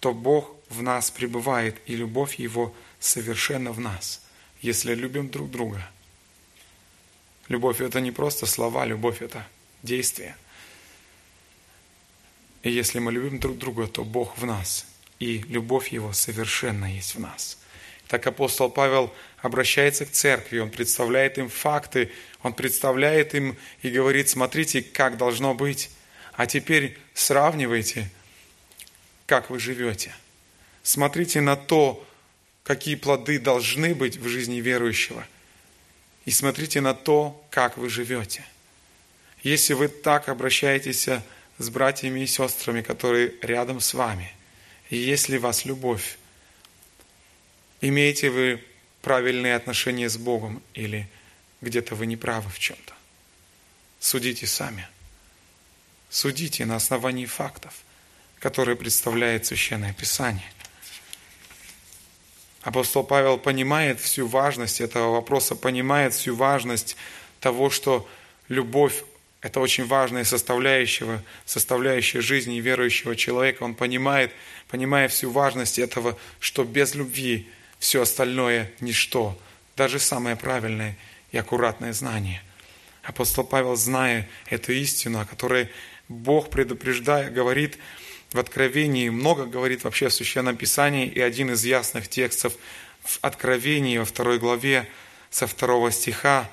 то 0.00 0.12
Бог 0.12 0.50
в 0.70 0.82
нас 0.82 1.12
пребывает, 1.12 1.76
и 1.86 1.94
любовь 1.94 2.34
Его 2.36 2.74
совершенно 2.98 3.70
в 3.70 3.78
нас, 3.78 4.22
если 4.60 4.92
любим 4.94 5.28
друг 5.28 5.50
друга. 5.52 5.88
Любовь– 7.48 7.80
это 7.80 8.00
не 8.00 8.10
просто 8.10 8.46
слова, 8.46 8.84
любовь– 8.84 9.18
это 9.22 9.46
действие. 9.82 10.36
И 12.62 12.70
если 12.70 12.98
мы 12.98 13.12
любим 13.12 13.38
друг 13.38 13.58
друга, 13.58 13.86
то 13.86 14.04
Бог 14.04 14.36
в 14.38 14.44
нас, 14.44 14.86
и 15.20 15.38
любовь 15.48 15.88
Его 15.88 16.12
совершенно 16.12 16.92
есть 16.92 17.14
в 17.14 17.20
нас. 17.20 17.58
Так 18.08 18.26
апостол 18.26 18.70
Павел 18.70 19.12
обращается 19.38 20.06
к 20.06 20.10
церкви, 20.10 20.58
он 20.58 20.70
представляет 20.70 21.38
им 21.38 21.48
факты, 21.48 22.10
он 22.42 22.54
представляет 22.54 23.34
им 23.34 23.56
и 23.82 23.90
говорит, 23.90 24.28
смотрите, 24.28 24.82
как 24.82 25.16
должно 25.16 25.54
быть. 25.54 25.90
А 26.34 26.46
теперь 26.46 26.98
сравнивайте, 27.14 28.10
как 29.26 29.50
вы 29.50 29.58
живете. 29.58 30.14
Смотрите 30.82 31.40
на 31.40 31.56
то, 31.56 32.06
какие 32.62 32.94
плоды 32.94 33.38
должны 33.38 33.94
быть 33.94 34.16
в 34.18 34.28
жизни 34.28 34.60
верующего. 34.60 35.26
И 36.26 36.30
смотрите 36.30 36.82
на 36.82 36.92
то, 36.92 37.42
как 37.50 37.78
вы 37.78 37.88
живете. 37.88 38.44
Если 39.42 39.72
вы 39.72 39.88
так 39.88 40.28
обращаетесь 40.28 41.08
с 41.56 41.70
братьями 41.70 42.20
и 42.20 42.26
сестрами, 42.26 42.82
которые 42.82 43.32
рядом 43.40 43.80
с 43.80 43.94
вами, 43.94 44.30
и 44.90 44.96
если 44.96 45.38
вас 45.38 45.64
любовь, 45.64 46.18
имеете 47.80 48.28
вы 48.28 48.62
правильные 49.00 49.54
отношения 49.54 50.10
с 50.10 50.18
Богом 50.18 50.62
или 50.74 51.08
где-то 51.62 51.94
вы 51.94 52.04
не 52.04 52.18
правы 52.18 52.50
в 52.50 52.58
чем-то. 52.58 52.92
Судите 53.98 54.46
сами– 54.46 54.86
Судите 56.10 56.64
на 56.64 56.76
основании 56.76 57.26
фактов, 57.26 57.74
которые 58.38 58.76
представляет 58.76 59.46
Священное 59.46 59.92
Писание. 59.92 60.50
Апостол 62.66 63.04
Павел 63.04 63.38
понимает 63.38 64.00
всю 64.00 64.26
важность 64.26 64.80
этого 64.80 65.12
вопроса, 65.12 65.54
понимает 65.54 66.14
всю 66.14 66.34
важность 66.34 66.96
того, 67.38 67.70
что 67.70 68.08
любовь– 68.48 69.04
это 69.40 69.60
очень 69.60 69.86
важная 69.86 70.24
составляющая, 70.24 71.22
составляющая 71.44 72.20
жизни 72.20 72.56
верующего 72.56 73.14
человека. 73.14 73.62
Он 73.62 73.76
понимает, 73.76 74.32
понимая 74.66 75.06
всю 75.06 75.30
важность 75.30 75.78
этого, 75.78 76.18
что 76.40 76.64
без 76.64 76.96
любви 76.96 77.48
все 77.78 78.02
остальное– 78.02 78.72
ничто, 78.80 79.38
даже 79.76 80.00
самое 80.00 80.34
правильное 80.34 80.98
и 81.30 81.38
аккуратное 81.38 81.92
знание. 81.92 82.42
Апостол 83.04 83.44
Павел, 83.44 83.76
зная 83.76 84.28
эту 84.50 84.72
истину, 84.72 85.20
о 85.20 85.24
которой 85.24 85.68
Бог 86.08 86.50
предупреждая, 86.50 87.30
говорит 87.30 87.78
в 88.36 88.38
Откровении, 88.38 89.08
много 89.08 89.46
говорит 89.46 89.84
вообще 89.84 90.08
в 90.08 90.12
Священном 90.12 90.56
Писании, 90.56 91.08
и 91.08 91.20
один 91.20 91.50
из 91.52 91.64
ясных 91.64 92.08
текстов 92.08 92.52
в 93.02 93.18
Откровении 93.22 93.98
во 93.98 94.04
второй 94.04 94.38
главе 94.38 94.88
со 95.30 95.46
второго 95.46 95.90
стиха 95.90 96.48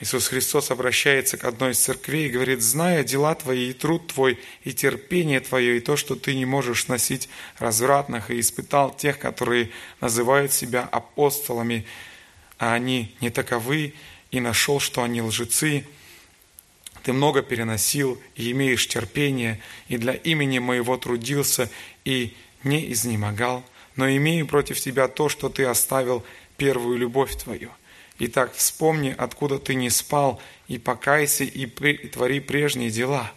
Иисус 0.00 0.28
Христос 0.28 0.70
обращается 0.70 1.38
к 1.38 1.44
одной 1.44 1.72
из 1.72 1.78
церквей 1.78 2.26
и 2.26 2.30
говорит, 2.30 2.60
«Зная 2.60 3.02
дела 3.02 3.34
твои, 3.34 3.70
и 3.70 3.72
труд 3.72 4.08
твой, 4.08 4.38
и 4.62 4.74
терпение 4.74 5.40
твое, 5.40 5.78
и 5.78 5.80
то, 5.80 5.96
что 5.96 6.16
ты 6.16 6.34
не 6.34 6.44
можешь 6.44 6.88
носить 6.88 7.30
развратных, 7.58 8.30
и 8.30 8.38
испытал 8.38 8.94
тех, 8.94 9.18
которые 9.18 9.70
называют 10.02 10.52
себя 10.52 10.82
апостолами, 10.82 11.86
а 12.58 12.74
они 12.74 13.14
не 13.22 13.30
таковы, 13.30 13.94
и 14.32 14.40
нашел, 14.40 14.80
что 14.80 15.02
они 15.02 15.22
лжецы, 15.22 15.86
ты 17.04 17.12
много 17.12 17.42
переносил 17.42 18.20
и 18.34 18.50
имеешь 18.52 18.88
терпение, 18.88 19.60
и 19.88 19.98
для 19.98 20.14
имени 20.14 20.58
моего 20.58 20.96
трудился 20.96 21.70
и 22.06 22.34
не 22.62 22.90
изнемогал, 22.92 23.62
но 23.94 24.08
имею 24.08 24.46
против 24.46 24.80
тебя 24.80 25.06
то, 25.06 25.28
что 25.28 25.50
ты 25.50 25.64
оставил 25.64 26.24
первую 26.56 26.96
любовь 26.96 27.36
твою. 27.36 27.70
Итак, 28.20 28.54
вспомни, 28.54 29.14
откуда 29.16 29.58
ты 29.58 29.74
не 29.74 29.90
спал, 29.90 30.40
и 30.66 30.78
покайся, 30.78 31.44
и, 31.44 31.66
твори 31.66 32.40
прежние 32.40 32.90
дела. 32.90 33.30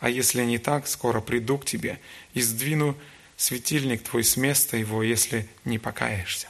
А 0.00 0.10
если 0.10 0.44
не 0.44 0.58
так, 0.58 0.86
скоро 0.86 1.22
приду 1.22 1.56
к 1.56 1.64
тебе 1.64 1.98
и 2.34 2.42
сдвину 2.42 2.94
светильник 3.38 4.02
твой 4.02 4.22
с 4.22 4.36
места 4.36 4.76
его, 4.76 5.02
если 5.02 5.48
не 5.64 5.78
покаешься. 5.78 6.48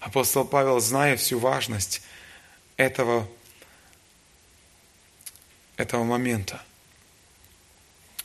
Апостол 0.00 0.44
Павел, 0.44 0.80
зная 0.80 1.16
всю 1.16 1.38
важность 1.38 2.02
этого 2.76 3.28
этого 5.78 6.04
момента. 6.04 6.62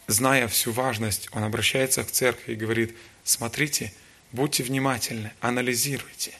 Зная 0.08 0.50
всю 0.50 0.74
важность, 0.74 1.30
он 1.32 1.44
обращается 1.44 2.04
к 2.04 2.12
церкви 2.12 2.54
и 2.54 2.58
говорит, 2.58 2.94
смотрите, 3.24 3.94
будьте 4.34 4.64
внимательны, 4.64 5.32
анализируйте. 5.40 6.34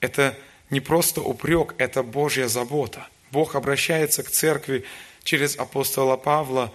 Это 0.00 0.38
не 0.70 0.80
просто 0.80 1.20
упрек, 1.20 1.74
это 1.76 2.02
Божья 2.02 2.46
забота. 2.46 3.06
Бог 3.32 3.54
обращается 3.54 4.22
к 4.22 4.30
церкви 4.30 4.84
через 5.24 5.58
апостола 5.58 6.16
Павла, 6.16 6.72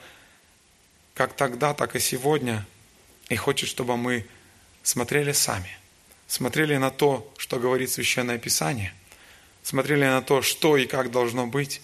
как 1.16 1.34
тогда, 1.36 1.74
так 1.74 1.96
и 1.96 2.00
сегодня, 2.00 2.68
и 3.30 3.36
хочет, 3.36 3.70
чтобы 3.70 3.98
мы 3.98 4.28
смотрели 4.84 5.32
сами, 5.32 5.76
смотрели 6.28 6.76
на 6.78 6.92
то, 6.92 7.34
что 7.38 7.58
говорит 7.58 7.90
Священное 7.90 8.38
Писание, 8.38 8.94
смотрели 9.64 10.06
на 10.06 10.22
то, 10.22 10.42
что 10.42 10.78
и 10.78 10.86
как 10.86 11.10
должно 11.10 11.48
быть, 11.48 11.82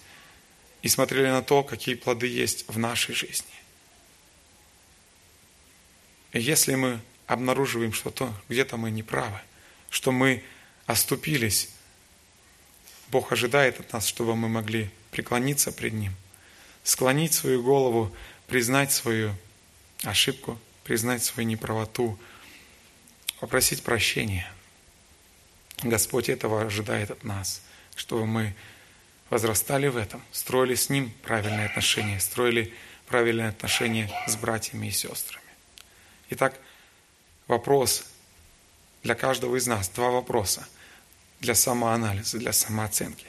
и 0.81 0.87
смотрели 0.87 1.27
на 1.27 1.41
то, 1.41 1.63
какие 1.63 1.95
плоды 1.95 2.27
есть 2.27 2.65
в 2.67 2.77
нашей 2.77 3.13
жизни. 3.13 3.47
И 6.33 6.39
если 6.39 6.75
мы 6.75 6.99
обнаруживаем, 7.27 7.93
что 7.93 8.09
то, 8.09 8.33
где-то 8.49 8.77
мы 8.77 8.91
неправы, 8.91 9.39
что 9.89 10.11
мы 10.11 10.43
оступились, 10.85 11.69
Бог 13.09 13.31
ожидает 13.31 13.79
от 13.79 13.91
нас, 13.93 14.07
чтобы 14.07 14.35
мы 14.35 14.47
могли 14.47 14.89
преклониться 15.11 15.71
пред 15.71 15.93
Ним, 15.93 16.13
склонить 16.83 17.33
свою 17.33 17.61
голову, 17.61 18.15
признать 18.47 18.91
свою 18.91 19.35
ошибку, 20.03 20.57
признать 20.83 21.23
свою 21.23 21.47
неправоту, 21.47 22.17
попросить 23.39 23.83
прощения. 23.83 24.51
Господь 25.83 26.29
этого 26.29 26.61
ожидает 26.61 27.11
от 27.11 27.23
нас, 27.23 27.61
чтобы 27.95 28.25
мы 28.25 28.55
возрастали 29.31 29.87
в 29.87 29.97
этом, 29.97 30.21
строили 30.31 30.75
с 30.75 30.89
Ним 30.89 31.11
правильные 31.23 31.65
отношения, 31.65 32.19
строили 32.19 32.71
правильные 33.07 33.47
отношения 33.47 34.11
с 34.27 34.35
братьями 34.35 34.87
и 34.87 34.91
сестрами. 34.91 35.43
Итак, 36.29 36.59
вопрос 37.47 38.05
для 39.03 39.15
каждого 39.15 39.55
из 39.55 39.65
нас, 39.65 39.89
два 39.89 40.11
вопроса 40.11 40.67
для 41.39 41.55
самоанализа, 41.55 42.37
для 42.37 42.51
самооценки. 42.51 43.25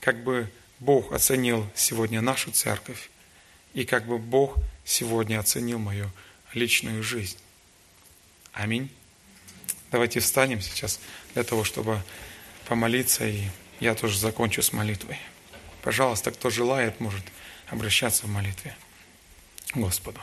Как 0.00 0.24
бы 0.24 0.50
Бог 0.80 1.12
оценил 1.12 1.68
сегодня 1.74 2.20
нашу 2.20 2.50
церковь, 2.50 3.10
и 3.74 3.84
как 3.84 4.06
бы 4.06 4.18
Бог 4.18 4.56
сегодня 4.84 5.38
оценил 5.38 5.78
мою 5.78 6.10
личную 6.54 7.02
жизнь. 7.02 7.38
Аминь. 8.52 8.90
Давайте 9.90 10.20
встанем 10.20 10.60
сейчас 10.62 11.00
для 11.34 11.44
того, 11.44 11.64
чтобы 11.64 12.02
помолиться, 12.66 13.26
и 13.26 13.44
я 13.80 13.94
тоже 13.94 14.18
закончу 14.18 14.62
с 14.62 14.72
молитвой. 14.72 15.18
Пожалуйста, 15.84 16.30
кто 16.30 16.48
желает, 16.48 16.98
может 16.98 17.22
обращаться 17.68 18.26
в 18.26 18.30
молитве 18.30 18.74
Господу. 19.74 20.18